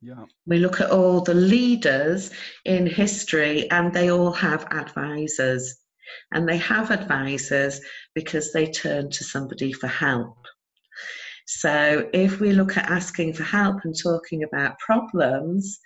Yeah. 0.02 0.26
We 0.46 0.60
look 0.60 0.80
at 0.80 0.92
all 0.92 1.22
the 1.22 1.34
leaders 1.34 2.32
in 2.66 2.88
history 2.88 3.70
and 3.70 3.94
they 3.94 4.12
all 4.12 4.32
have 4.32 4.66
advisors. 4.72 5.78
And 6.32 6.48
they 6.48 6.58
have 6.58 6.90
advisors 6.90 7.82
because 8.16 8.52
they 8.52 8.66
turn 8.68 9.12
to 9.12 9.24
somebody 9.24 9.74
for 9.74 9.88
help. 9.88 10.38
So 11.46 12.10
if 12.14 12.40
we 12.40 12.52
look 12.52 12.78
at 12.78 12.90
asking 12.90 13.34
for 13.34 13.44
help 13.44 13.84
and 13.84 13.96
talking 13.98 14.44
about 14.44 14.80
problems 14.80 15.80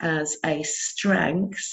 as 0.00 0.36
a 0.44 0.62
strength, 0.62 1.66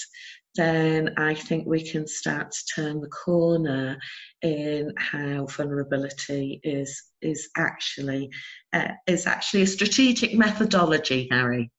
then 0.56 1.14
I 1.16 1.34
think 1.34 1.66
we 1.66 1.82
can 1.82 2.06
start 2.06 2.50
to 2.50 2.64
turn 2.74 3.00
the 3.00 3.08
corner 3.08 3.96
in 4.42 4.92
how 4.98 5.46
vulnerability 5.46 6.60
is 6.62 7.02
is 7.22 7.48
actually 7.56 8.30
uh, 8.72 8.88
is 9.06 9.26
actually 9.26 9.62
a 9.62 9.66
strategic 9.66 10.34
methodology, 10.34 11.28
Garry. 11.28 11.70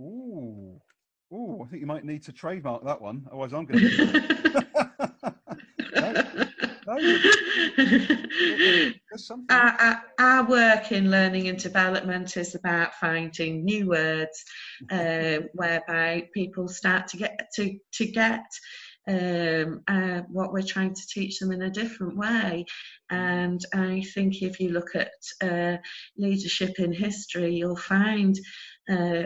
Ooh, 0.00 0.80
ooh! 1.32 1.62
I 1.62 1.66
think 1.68 1.80
you 1.80 1.86
might 1.86 2.04
need 2.04 2.24
to 2.24 2.32
trademark 2.32 2.84
that 2.84 3.00
one, 3.00 3.24
otherwise 3.28 3.52
I'm 3.52 3.66
going 3.66 3.80
to. 5.94 6.23
Our, 9.50 9.76
our, 9.80 10.02
our, 10.18 10.48
work 10.48 10.92
in 10.92 11.10
learning 11.10 11.48
and 11.48 11.58
development 11.58 12.36
is 12.36 12.54
about 12.54 12.94
finding 12.94 13.64
new 13.64 13.88
words 13.88 14.44
uh, 14.90 15.38
whereby 15.54 16.28
people 16.32 16.68
start 16.68 17.08
to 17.08 17.16
get 17.16 17.50
to 17.54 17.78
to 17.92 18.06
get 18.06 18.44
um, 19.06 19.82
uh, 19.86 20.22
what 20.28 20.52
we're 20.52 20.62
trying 20.62 20.94
to 20.94 21.06
teach 21.06 21.38
them 21.38 21.52
in 21.52 21.62
a 21.62 21.70
different 21.70 22.16
way. 22.16 22.64
And 23.10 23.60
I 23.74 24.02
think 24.14 24.42
if 24.42 24.60
you 24.60 24.70
look 24.70 24.94
at 24.94 25.12
uh, 25.42 25.76
leadership 26.16 26.78
in 26.78 26.92
history, 26.92 27.54
you'll 27.54 27.76
find 27.76 28.38
uh, 28.90 29.24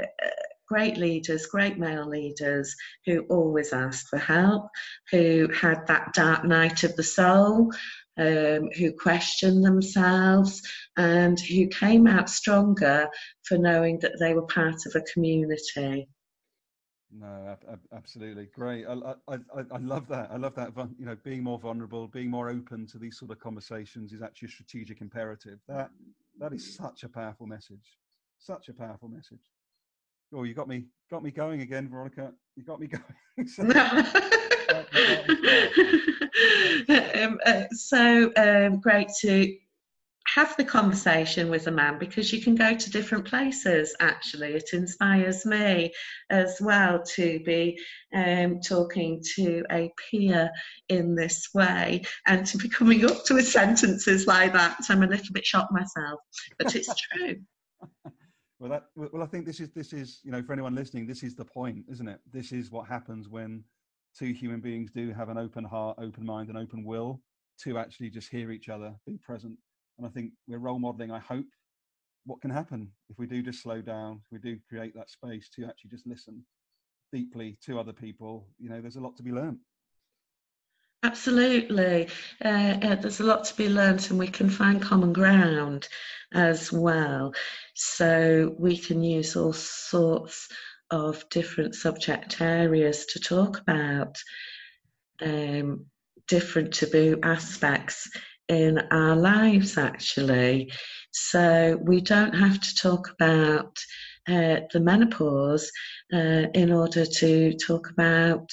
great 0.68 0.96
leaders, 0.96 1.46
great 1.46 1.78
male 1.78 2.06
leaders 2.06 2.74
who 3.06 3.20
always 3.30 3.72
asked 3.72 4.08
for 4.08 4.18
help, 4.18 4.68
who 5.10 5.48
had 5.52 5.86
that 5.86 6.12
dark 6.12 6.44
night 6.44 6.84
of 6.84 6.94
the 6.96 7.02
soul, 7.02 7.72
um, 8.18 8.68
who 8.76 8.92
questioned 8.92 9.64
themselves, 9.64 10.60
and 10.96 11.38
who 11.40 11.66
came 11.68 12.06
out 12.06 12.28
stronger 12.28 13.08
for 13.44 13.56
knowing 13.56 13.98
that 14.00 14.18
they 14.20 14.34
were 14.34 14.46
part 14.46 14.86
of 14.86 14.94
a 14.94 15.12
community. 15.12 16.08
No, 17.10 17.56
absolutely 17.94 18.46
great. 18.54 18.84
I, 18.86 19.14
I, 19.28 19.38
I, 19.72 19.78
love 19.78 20.08
that. 20.08 20.30
I 20.30 20.36
love 20.36 20.54
that. 20.56 20.72
You 20.98 21.06
know, 21.06 21.16
being 21.24 21.42
more 21.42 21.58
vulnerable, 21.58 22.06
being 22.06 22.28
more 22.28 22.50
open 22.50 22.86
to 22.88 22.98
these 22.98 23.18
sort 23.18 23.30
of 23.30 23.38
conversations 23.40 24.12
is 24.12 24.20
actually 24.20 24.48
a 24.48 24.50
strategic 24.50 25.00
imperative. 25.00 25.58
That 25.68 25.90
that 26.38 26.52
is 26.52 26.76
such 26.76 27.04
a 27.04 27.08
powerful 27.08 27.46
message. 27.46 27.96
Such 28.38 28.68
a 28.68 28.74
powerful 28.74 29.08
message. 29.08 29.40
Oh, 30.34 30.42
you 30.42 30.54
got 30.54 30.68
me 30.68 30.84
got 31.10 31.22
me 31.22 31.30
going 31.30 31.62
again, 31.62 31.88
Veronica. 31.88 32.32
You 32.56 32.64
got 32.64 32.80
me 32.80 32.86
going. 32.88 33.02
um, 36.88 37.38
uh, 37.46 37.64
so 37.72 38.32
um, 38.36 38.80
great 38.80 39.08
to 39.20 39.56
have 40.34 40.56
the 40.56 40.64
conversation 40.64 41.48
with 41.48 41.66
a 41.68 41.70
man 41.70 41.98
because 41.98 42.32
you 42.32 42.42
can 42.42 42.54
go 42.54 42.74
to 42.74 42.90
different 42.90 43.24
places 43.24 43.94
actually 44.00 44.48
it 44.48 44.70
inspires 44.72 45.46
me 45.46 45.90
as 46.30 46.58
well 46.60 47.02
to 47.02 47.40
be 47.46 47.78
um, 48.14 48.60
talking 48.60 49.22
to 49.36 49.64
a 49.70 49.90
peer 50.10 50.50
in 50.88 51.14
this 51.14 51.48
way 51.54 52.02
and 52.26 52.46
to 52.46 52.58
be 52.58 52.68
coming 52.68 53.04
up 53.04 53.24
to 53.24 53.40
sentences 53.42 54.26
like 54.26 54.52
that 54.52 54.76
i'm 54.90 55.02
a 55.02 55.06
little 55.06 55.32
bit 55.32 55.46
shocked 55.46 55.72
myself 55.72 56.20
but 56.58 56.74
it's 56.74 56.94
true 56.94 57.36
well 58.58 58.70
that 58.70 58.84
well 58.94 59.22
i 59.22 59.26
think 59.26 59.46
this 59.46 59.60
is 59.60 59.70
this 59.70 59.92
is 59.92 60.20
you 60.24 60.32
know 60.32 60.42
for 60.42 60.52
anyone 60.52 60.74
listening 60.74 61.06
this 61.06 61.22
is 61.22 61.34
the 61.34 61.44
point 61.44 61.84
isn't 61.88 62.08
it 62.08 62.20
this 62.32 62.52
is 62.52 62.70
what 62.70 62.88
happens 62.88 63.28
when 63.28 63.62
two 64.18 64.32
human 64.32 64.60
beings 64.60 64.90
do 64.90 65.12
have 65.12 65.28
an 65.28 65.38
open 65.38 65.64
heart 65.64 65.96
open 66.00 66.24
mind 66.24 66.48
and 66.48 66.58
open 66.58 66.84
will 66.84 67.20
to 67.62 67.78
actually 67.78 68.10
just 68.10 68.30
hear 68.30 68.50
each 68.50 68.68
other 68.68 68.94
be 69.06 69.18
present 69.18 69.56
and 69.98 70.06
I 70.06 70.10
think 70.10 70.32
we're 70.46 70.58
role 70.58 70.78
modeling, 70.78 71.10
I 71.10 71.18
hope, 71.18 71.46
what 72.24 72.40
can 72.40 72.50
happen 72.50 72.90
if 73.10 73.18
we 73.18 73.26
do 73.26 73.42
just 73.42 73.62
slow 73.62 73.80
down, 73.80 74.20
if 74.24 74.32
we 74.32 74.38
do 74.38 74.58
create 74.68 74.94
that 74.94 75.10
space 75.10 75.48
to 75.56 75.64
actually 75.66 75.90
just 75.90 76.06
listen 76.06 76.44
deeply 77.12 77.58
to 77.64 77.80
other 77.80 77.92
people. 77.92 78.46
You 78.58 78.70
know, 78.70 78.80
there's 78.80 78.96
a 78.96 79.00
lot 79.00 79.16
to 79.16 79.22
be 79.22 79.32
learned. 79.32 79.58
Absolutely. 81.02 82.08
Uh, 82.44 82.78
uh, 82.82 82.94
there's 82.96 83.20
a 83.20 83.24
lot 83.24 83.44
to 83.44 83.56
be 83.56 83.68
learned, 83.68 84.06
and 84.10 84.18
we 84.18 84.26
can 84.28 84.50
find 84.50 84.82
common 84.82 85.12
ground 85.12 85.88
as 86.34 86.72
well. 86.72 87.32
So 87.74 88.54
we 88.58 88.76
can 88.76 89.02
use 89.02 89.36
all 89.36 89.52
sorts 89.52 90.48
of 90.90 91.28
different 91.30 91.74
subject 91.74 92.40
areas 92.40 93.06
to 93.06 93.20
talk 93.20 93.58
about 93.58 94.16
um, 95.22 95.86
different 96.26 96.74
taboo 96.74 97.18
aspects 97.22 98.08
in 98.48 98.78
our 98.90 99.16
lives 99.16 99.76
actually. 99.78 100.72
So 101.12 101.78
we 101.82 102.00
don't 102.00 102.34
have 102.34 102.60
to 102.60 102.74
talk 102.76 103.10
about 103.10 103.76
uh, 104.28 104.60
the 104.72 104.80
menopause 104.80 105.70
uh, 106.12 106.46
in 106.54 106.72
order 106.72 107.04
to 107.06 107.54
talk 107.54 107.90
about 107.90 108.50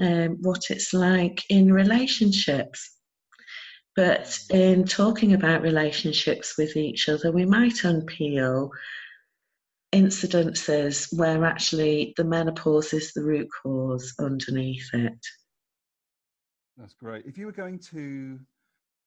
um, 0.00 0.38
what 0.40 0.70
it's 0.70 0.92
like 0.92 1.42
in 1.50 1.72
relationships. 1.72 2.90
But 3.96 4.36
in 4.50 4.84
talking 4.84 5.34
about 5.34 5.62
relationships 5.62 6.54
with 6.58 6.76
each 6.76 7.08
other, 7.08 7.30
we 7.30 7.46
might 7.46 7.74
unpeel 7.84 8.70
incidences 9.94 11.16
where 11.16 11.44
actually 11.44 12.12
the 12.16 12.24
menopause 12.24 12.92
is 12.92 13.12
the 13.12 13.22
root 13.22 13.48
cause 13.62 14.12
underneath 14.18 14.88
it. 14.92 15.18
That's 16.76 16.94
great. 16.94 17.24
If 17.24 17.38
you 17.38 17.46
were 17.46 17.52
going 17.52 17.78
to 17.90 18.40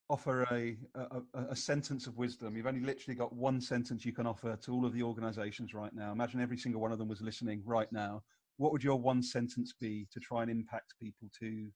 offer 0.10 0.44
a, 0.52 0.78
a, 0.96 1.22
a, 1.50 1.56
sentence 1.56 2.08
of 2.08 2.18
wisdom. 2.18 2.56
You've 2.56 2.68
only 2.68 2.80
literally 2.80 3.16
got 3.16 3.34
one 3.34 3.60
sentence 3.60 4.06
you 4.06 4.14
can 4.14 4.26
offer 4.26 4.56
to 4.56 4.72
all 4.72 4.86
of 4.86 4.94
the 4.94 5.04
organizations 5.04 5.74
right 5.74 5.94
now. 5.94 6.12
Imagine 6.14 6.40
every 6.40 6.58
single 6.58 6.80
one 6.80 6.92
of 6.92 6.98
them 6.98 7.10
was 7.10 7.22
listening 7.22 7.62
right 7.66 7.92
now. 7.92 8.24
What 8.58 8.72
would 8.72 8.84
your 8.84 9.00
one 9.00 9.24
sentence 9.24 9.74
be 9.80 10.08
to 10.12 10.20
try 10.20 10.42
and 10.42 10.52
impact 10.52 10.94
people 11.00 11.30
to 11.40 11.70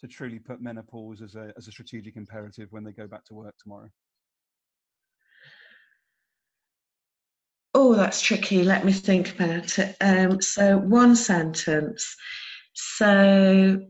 to 0.00 0.06
truly 0.06 0.38
put 0.38 0.60
menopause 0.60 1.22
as 1.22 1.34
a 1.34 1.52
as 1.56 1.68
a 1.68 1.72
strategic 1.72 2.16
imperative 2.16 2.68
when 2.70 2.84
they 2.84 2.92
go 2.92 3.06
back 3.06 3.24
to 3.26 3.34
work 3.34 3.54
tomorrow? 3.62 3.88
Oh, 7.74 7.94
that's 7.94 8.20
tricky. 8.20 8.64
Let 8.64 8.84
me 8.84 8.92
think 8.92 9.34
about 9.34 9.78
it. 9.78 9.96
Um, 10.00 10.40
so, 10.40 10.78
one 10.78 11.14
sentence. 11.14 12.16
So, 12.72 13.80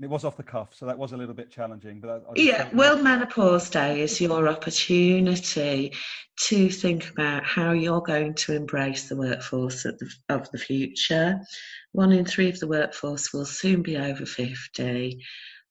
it 0.00 0.10
was 0.10 0.24
off 0.24 0.36
the 0.36 0.42
cuff, 0.42 0.74
so 0.74 0.86
that 0.86 0.98
was 0.98 1.12
a 1.12 1.16
little 1.16 1.34
bit 1.34 1.50
challenging. 1.50 2.00
But 2.00 2.24
yeah, 2.36 2.68
World 2.74 3.02
Menopause 3.02 3.70
Day 3.70 4.00
is 4.00 4.20
your 4.20 4.48
opportunity 4.48 5.92
to 6.48 6.68
think 6.68 7.10
about 7.10 7.44
how 7.44 7.72
you're 7.72 8.00
going 8.00 8.34
to 8.34 8.54
embrace 8.54 9.08
the 9.08 9.16
workforce 9.16 9.84
of 9.84 9.98
the, 9.98 10.10
of 10.28 10.50
the 10.50 10.58
future. 10.58 11.40
One 11.92 12.10
in 12.10 12.24
three 12.24 12.48
of 12.48 12.58
the 12.58 12.66
workforce 12.66 13.32
will 13.32 13.46
soon 13.46 13.82
be 13.82 13.96
over 13.96 14.26
50. 14.26 15.22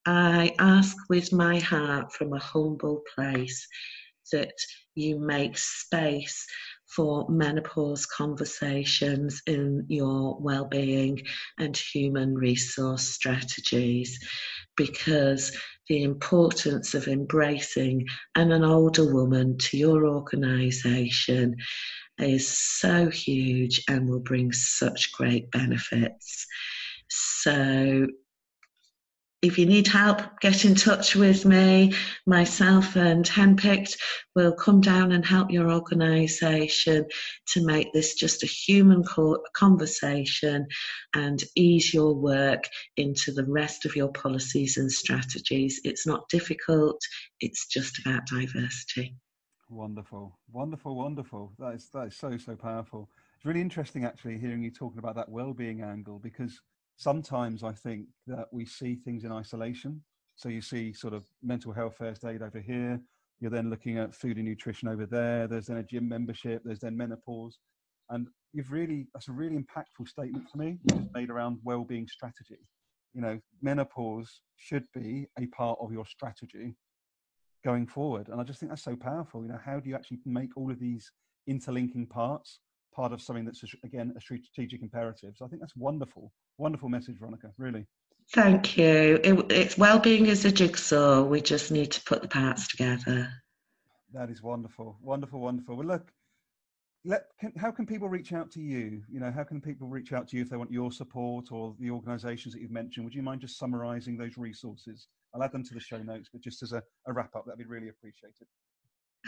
I 0.06 0.54
ask 0.58 0.96
with 1.10 1.34
my 1.34 1.60
heart 1.60 2.14
from 2.14 2.34
a 2.34 2.40
humble 2.40 3.04
place 3.16 3.68
that 4.32 4.54
you 4.96 5.20
make 5.20 5.58
space 5.58 6.46
for 6.96 7.28
menopause 7.30 8.06
conversations 8.06 9.42
in 9.48 9.86
your 9.88 10.38
well-being 10.40 11.22
and 11.60 11.76
human 11.76 12.36
resource 12.36 13.04
strategies. 13.04 14.20
Because 14.76 15.56
the 15.88 16.04
importance 16.04 16.94
of 16.94 17.08
embracing 17.08 18.06
and 18.36 18.54
an 18.54 18.64
older 18.64 19.14
woman 19.14 19.58
to 19.60 19.78
your 19.78 20.08
organization 20.08 21.56
is 22.20 22.48
so 22.48 23.10
huge 23.10 23.84
and 23.90 24.08
will 24.08 24.20
bring 24.20 24.52
such 24.52 25.12
great 25.12 25.50
benefits. 25.52 26.48
So 27.10 28.08
if 29.44 29.60
you 29.60 29.66
need 29.66 29.88
help, 29.88 30.22
get 30.40 30.64
in 30.64 30.74
touch 30.74 31.16
with 31.16 31.44
me. 31.46 31.94
Myself 32.26 32.96
and 32.96 33.26
Henpicked 33.26 33.98
will 34.36 34.56
come 34.56 34.80
down 34.80 35.12
and 35.12 35.26
help 35.26 35.52
your 35.52 35.70
organisation 35.70 37.06
to 37.48 37.66
make 37.66 37.92
this 37.92 38.16
just 38.16 38.42
a 38.42 38.48
human 38.48 39.04
conversation 39.54 40.66
and 41.14 41.44
ease 41.58 41.94
your 41.94 42.16
work 42.16 42.64
into 42.96 43.34
the 43.34 43.44
rest 43.44 43.86
of 43.86 43.98
your 43.98 44.14
policies 44.14 44.78
and 44.78 44.90
strategies. 44.90 45.82
It's 45.84 46.08
not 46.08 46.30
difficult, 46.30 47.02
it's 47.42 47.68
just 47.68 48.00
about 48.00 48.26
diversity. 48.26 49.18
Wonderful, 49.70 50.40
wonderful, 50.52 50.96
wonderful. 50.96 51.52
That 51.60 51.74
is, 51.74 51.90
that 51.94 52.08
is 52.08 52.16
so, 52.16 52.38
so 52.38 52.56
powerful. 52.56 53.10
It's 53.36 53.46
really 53.46 53.60
interesting 53.60 54.06
actually 54.06 54.38
hearing 54.38 54.64
you 54.64 54.72
talking 54.72 55.00
about 55.00 55.16
that 55.16 55.28
well-being 55.28 55.82
angle 55.82 56.18
because 56.18 56.62
sometimes 56.98 57.64
I 57.64 57.72
think 57.72 58.08
that 58.28 58.48
we 58.52 58.66
see 58.66 58.96
things 58.96 59.24
in 59.24 59.32
isolation. 59.32 60.02
So 60.36 60.50
you 60.50 60.62
see 60.62 60.94
sort 60.94 61.14
of 61.14 61.26
mental 61.42 61.72
health 61.72 61.96
first 61.98 62.26
aid 62.26 62.42
over 62.42 62.60
here. 62.60 63.00
You're 63.40 63.52
then 63.52 63.70
looking 63.70 63.98
at 63.98 64.16
food 64.16 64.38
and 64.38 64.46
nutrition 64.46 64.88
over 64.88 65.06
there. 65.06 65.48
There's 65.48 65.68
then 65.68 65.78
a 65.78 65.84
gym 65.84 66.08
membership. 66.08 66.62
There's 66.64 66.80
then 66.80 66.98
menopause. 66.98 67.60
And 68.10 68.28
you've 68.54 68.72
really, 68.72 69.08
that's 69.14 69.28
a 69.28 69.34
really 69.34 69.58
impactful 69.58 70.08
statement 70.08 70.50
for 70.50 70.58
me, 70.58 70.78
just 70.90 71.04
made 71.14 71.30
around 71.30 71.60
well-being 71.64 72.08
strategy. 72.08 72.60
You 73.14 73.22
know, 73.22 73.40
menopause 73.62 74.42
should 74.58 74.86
be 74.94 75.28
a 75.38 75.46
part 75.48 75.78
of 75.82 75.92
your 75.92 76.06
strategy 76.06 76.76
going 77.64 77.86
forward. 77.88 78.30
And 78.30 78.42
I 78.42 78.44
just 78.44 78.60
think 78.60 78.72
that's 78.72 78.84
so 78.84 78.96
powerful. 78.96 79.44
You 79.44 79.50
know, 79.50 79.60
how 79.64 79.80
do 79.80 79.90
you 79.90 79.96
actually 79.96 80.20
make 80.26 80.56
all 80.58 80.72
of 80.72 80.80
these 80.80 81.12
interlinking 81.48 82.08
parts 82.08 82.60
part 82.96 83.12
of 83.12 83.22
something 83.22 83.46
that's, 83.46 83.64
again, 83.84 84.14
a 84.18 84.22
strategic 84.22 84.82
imperative? 84.82 85.34
So 85.36 85.46
I 85.46 85.48
think 85.48 85.62
that's 85.62 85.76
wonderful. 85.76 86.32
Wonderful 86.58 86.89
message, 86.89 87.18
Veronica, 87.20 87.52
really. 87.58 87.86
Thank 88.32 88.78
you. 88.78 89.20
It, 89.24 89.52
it's 89.52 89.78
well-being 89.78 90.28
as 90.30 90.46
a 90.46 90.52
jigsaw. 90.52 91.24
We 91.24 91.42
just 91.42 91.72
need 91.72 91.92
to 91.92 92.04
put 92.04 92.22
the 92.22 92.28
parts 92.28 92.68
together. 92.68 93.30
That 94.13 94.30
is 94.30 94.42
wonderful, 94.42 94.98
wonderful, 95.02 95.39
wonderful. 95.39 95.76
Well, 95.76 95.88
look, 95.88 96.12
let, 97.04 97.24
can, 97.39 97.52
how 97.58 97.72
can 97.72 97.86
people 97.86 98.08
reach 98.08 98.32
out 98.32 98.50
to 98.52 98.62
you? 98.62 99.02
You 99.12 99.20
know, 99.20 99.32
how 99.32 99.44
can 99.44 99.60
people 99.60 99.88
reach 99.88 100.13
out 100.13 100.28
to 100.30 100.38
you 100.38 100.44
if 100.44 100.50
they 100.50 100.56
want 100.56 100.72
your 100.72 100.92
support 100.92 101.52
or 101.52 101.76
the 101.80 101.89
organisations 101.89 102.54
that 102.54 102.62
you've 102.62 102.72
mentioned? 102.72 103.04
Would 103.06 103.16
you 103.16 103.24
mind 103.24 103.42
just 103.42 103.58
summarising 103.58 104.18
those 104.18 104.38
resources? 104.38 105.08
I'll 105.34 105.44
add 105.44 105.52
them 105.52 105.63
to 105.63 105.74
the 105.74 105.80
show 105.80 105.98
notes, 105.98 106.30
but 106.32 106.42
just 106.42 106.63
as 106.63 106.72
a, 106.72 106.82
a 107.08 107.13
wrap 107.13 107.36
up, 107.36 107.46
that'd 107.46 107.58
be 107.58 107.66
really 107.66 107.89
appreciated. 107.89 108.47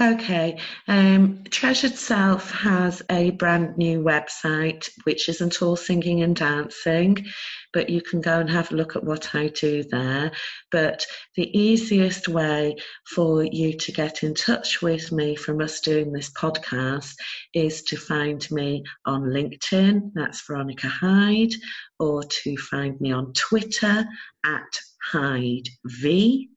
Okay, 0.02 0.60
um, 0.90 1.46
Treasured 1.52 1.96
Self 1.96 2.52
has 2.52 3.02
a 3.10 3.32
brand 3.32 3.78
new 3.78 4.04
website 4.04 4.90
which 5.06 5.30
isn't 5.30 5.62
all 5.62 5.78
singing 5.78 6.22
and 6.22 6.36
dancing, 6.36 7.26
but 7.72 7.90
you 7.90 8.02
can 8.02 8.20
go 8.20 8.42
and 8.42 8.50
have 8.50 8.70
a 8.74 8.76
look 8.76 8.98
at 8.98 9.06
what 9.06 9.34
I 9.34 9.48
do 9.48 9.84
there. 9.84 10.34
But 10.70 11.06
the 11.38 11.58
easiest 11.58 12.28
way 12.28 12.76
for 13.08 13.46
you 13.46 13.78
to 13.78 13.92
get 13.94 14.24
in 14.24 14.36
touch 14.36 14.82
with 14.82 15.14
me 15.14 15.38
from 15.38 15.62
us 15.62 15.80
doing 15.80 16.12
this 16.12 16.30
podcast 16.32 17.14
is 17.54 17.84
to 17.84 17.96
find 17.96 18.46
me 18.52 18.84
on 19.06 19.22
LinkedIn, 19.22 20.12
that's 20.14 20.46
Veronica 20.46 20.90
Hyde, 20.90 21.54
or 22.00 22.22
to 22.22 22.58
find 22.58 23.00
me 23.00 23.14
on 23.14 23.32
Twitter 23.32 24.06
at 24.44 24.80
Hyde 25.10 25.70
V 25.86 26.50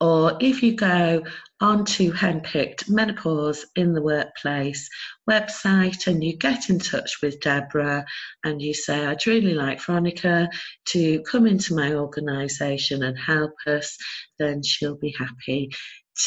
Or 0.00 0.36
if 0.40 0.62
you 0.62 0.74
go 0.74 1.22
onto 1.60 2.12
Henpicked 2.12 2.90
Menopause 2.90 3.64
in 3.76 3.94
the 3.94 4.02
Workplace 4.02 4.90
website 5.28 6.06
and 6.06 6.22
you 6.22 6.36
get 6.36 6.68
in 6.68 6.78
touch 6.78 7.22
with 7.22 7.40
Deborah 7.40 8.04
and 8.44 8.60
you 8.60 8.74
say, 8.74 9.06
I'd 9.06 9.26
really 9.26 9.54
like 9.54 9.80
Veronica 9.80 10.50
to 10.88 11.22
come 11.22 11.46
into 11.46 11.74
my 11.74 11.94
organisation 11.94 13.04
and 13.04 13.18
help 13.18 13.54
us, 13.66 13.96
then 14.38 14.62
she'll 14.62 14.98
be 14.98 15.14
happy 15.18 15.70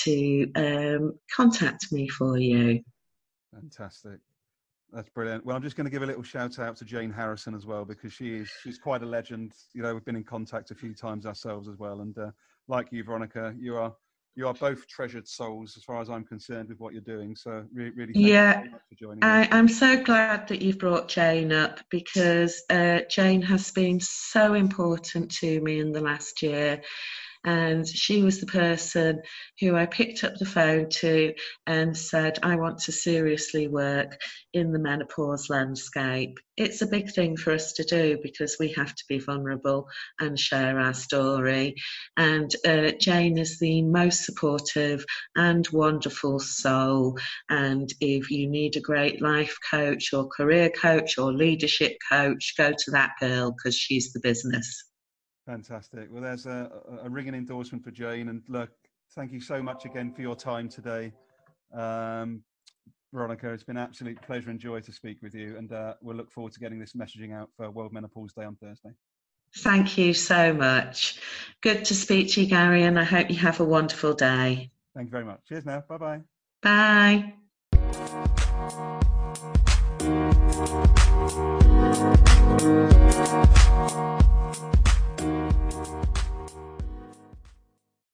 to 0.04 0.52
um, 0.56 1.20
contact 1.36 1.92
me 1.92 2.08
for 2.08 2.38
you. 2.38 2.82
Fantastic. 3.54 4.20
That's 4.92 5.10
brilliant. 5.10 5.46
Well, 5.46 5.56
I'm 5.56 5.62
just 5.62 5.76
going 5.76 5.86
to 5.86 5.92
give 5.92 6.02
a 6.02 6.06
little 6.08 6.24
shout 6.24 6.58
out 6.58 6.76
to 6.78 6.86
Jane 6.86 7.12
Harrison 7.12 7.54
as 7.54 7.68
well 7.68 7.86
because 7.86 8.12
she 8.12 8.34
is 8.34 8.50
she's 8.64 8.80
quite 8.80 9.04
a 9.04 9.06
legend. 9.06 9.54
You 9.74 9.84
know, 9.84 9.94
we've 9.94 10.06
been 10.06 10.16
in 10.16 10.24
contact 10.24 10.72
a 10.72 10.76
few 10.76 10.96
times 10.96 11.28
ourselves 11.28 11.68
as 11.68 11.78
well, 11.78 12.02
and 12.02 12.18
uh, 12.18 12.32
like 12.70 12.88
you, 12.92 13.04
Veronica, 13.04 13.54
you 13.60 13.76
are 13.76 13.94
you 14.36 14.48
are 14.48 14.54
both 14.54 14.88
treasured 14.88 15.28
souls 15.28 15.76
as 15.76 15.84
far 15.84 16.00
as 16.00 16.10
I'm 16.10 16.24
concerned 16.24 16.70
with 16.70 16.80
what 16.80 16.94
you're 16.94 17.02
doing. 17.02 17.36
So 17.36 17.66
really, 17.74 17.90
really 17.92 18.14
yeah, 18.16 18.64
I, 19.22 19.48
am 19.52 19.68
so 19.68 20.02
glad 20.02 20.48
that 20.48 20.62
you've 20.62 20.80
brought 20.80 21.10
Jane 21.10 21.52
up 21.52 21.82
because 21.90 22.64
uh, 22.70 23.00
Jane 23.10 23.42
has 23.42 23.72
been 23.72 24.00
so 24.00 24.54
important 24.54 25.30
to 25.40 25.60
me 25.60 25.80
in 25.80 25.92
the 25.92 26.00
last 26.00 26.42
year. 26.42 26.82
And 27.46 27.88
she 27.88 28.22
was 28.22 28.42
the 28.42 28.48
person 28.48 29.22
who 29.62 29.76
I 29.76 29.86
picked 29.86 30.26
up 30.26 30.36
the 30.36 30.46
phone 30.46 30.90
to 30.90 31.34
and 31.66 31.96
said, 31.96 32.38
I 32.44 32.58
want 32.58 32.80
to 32.80 32.92
seriously 32.92 33.70
work 33.70 34.20
in 34.54 34.74
the 34.74 34.80
menopause 34.80 35.50
landscape. 35.50 36.38
It's 36.58 36.82
a 36.82 36.88
big 36.88 37.12
thing 37.12 37.38
for 37.38 37.54
us 37.54 37.72
to 37.74 37.84
do 37.86 38.18
because 38.22 38.58
we 38.60 38.74
have 38.74 38.94
to 38.94 39.04
be 39.08 39.20
vulnerable 39.20 39.88
and 40.20 40.38
share 40.38 40.80
our 40.80 40.94
story. 40.94 41.76
And 42.18 42.54
uh, 42.68 42.92
Jane 43.00 43.38
is 43.38 43.58
the 43.60 43.84
most 43.84 44.26
supportive 44.26 45.06
and 45.38 45.66
wonderful 45.72 46.40
soul. 46.40 47.18
And 47.50 47.90
if 48.02 48.30
you 48.30 48.50
need 48.50 48.76
a 48.76 48.82
great 48.82 49.22
life 49.22 49.58
coach 49.72 50.12
or 50.12 50.28
career 50.28 50.70
coach 50.72 51.18
or 51.18 51.32
leadership 51.32 51.96
coach, 52.12 52.54
go 52.58 52.72
to 52.72 52.92
that 52.92 53.12
girl 53.22 53.52
because 53.52 53.76
she's 53.76 54.12
the 54.12 54.20
business. 54.20 54.89
Fantastic. 55.50 56.10
Well, 56.12 56.22
there's 56.22 56.46
a, 56.46 56.70
a, 57.04 57.10
ringing 57.10 57.34
endorsement 57.34 57.84
for 57.84 57.90
Jane. 57.90 58.30
And 58.30 58.44
look, 58.50 58.70
thank 59.16 59.32
you 59.32 59.42
so 59.42 59.64
much 59.64 59.84
again 59.86 60.14
for 60.14 60.22
your 60.22 60.36
time 60.36 60.70
today. 60.70 61.12
Um, 61.74 62.44
Veronica, 63.12 63.52
it's 63.52 63.64
been 63.64 63.76
an 63.76 63.82
absolute 63.82 64.22
pleasure 64.22 64.52
and 64.52 64.60
joy 64.60 64.80
to 64.82 64.92
speak 64.92 65.24
with 65.24 65.34
you. 65.34 65.58
And 65.58 65.72
uh, 65.72 65.96
we'll 66.04 66.16
look 66.16 66.30
forward 66.30 66.54
to 66.54 66.60
getting 66.60 66.78
this 66.78 66.94
messaging 66.94 67.34
out 67.34 67.50
for 67.58 67.72
World 67.72 67.92
Menopause 67.92 68.32
Day 68.34 68.44
on 68.44 68.58
Thursday. 68.58 68.92
Thank 69.58 69.98
you 69.98 70.14
so 70.14 70.54
much. 70.54 71.20
Good 71.62 71.84
to 71.86 71.96
speak 71.96 72.30
to 72.34 72.42
you, 72.42 72.48
Garry, 72.48 72.84
and 72.84 73.00
I 73.00 73.04
hope 73.04 73.32
you 73.32 73.38
have 73.38 73.60
a 73.60 73.66
wonderful 73.66 74.14
day. 74.14 74.70
Thank 74.96 75.08
you 75.08 75.12
very 75.12 75.26
much. 75.26 75.40
Cheers 75.48 75.66
now. 75.66 75.84
Bye-bye. 75.90 76.22
Bye. 76.62 77.34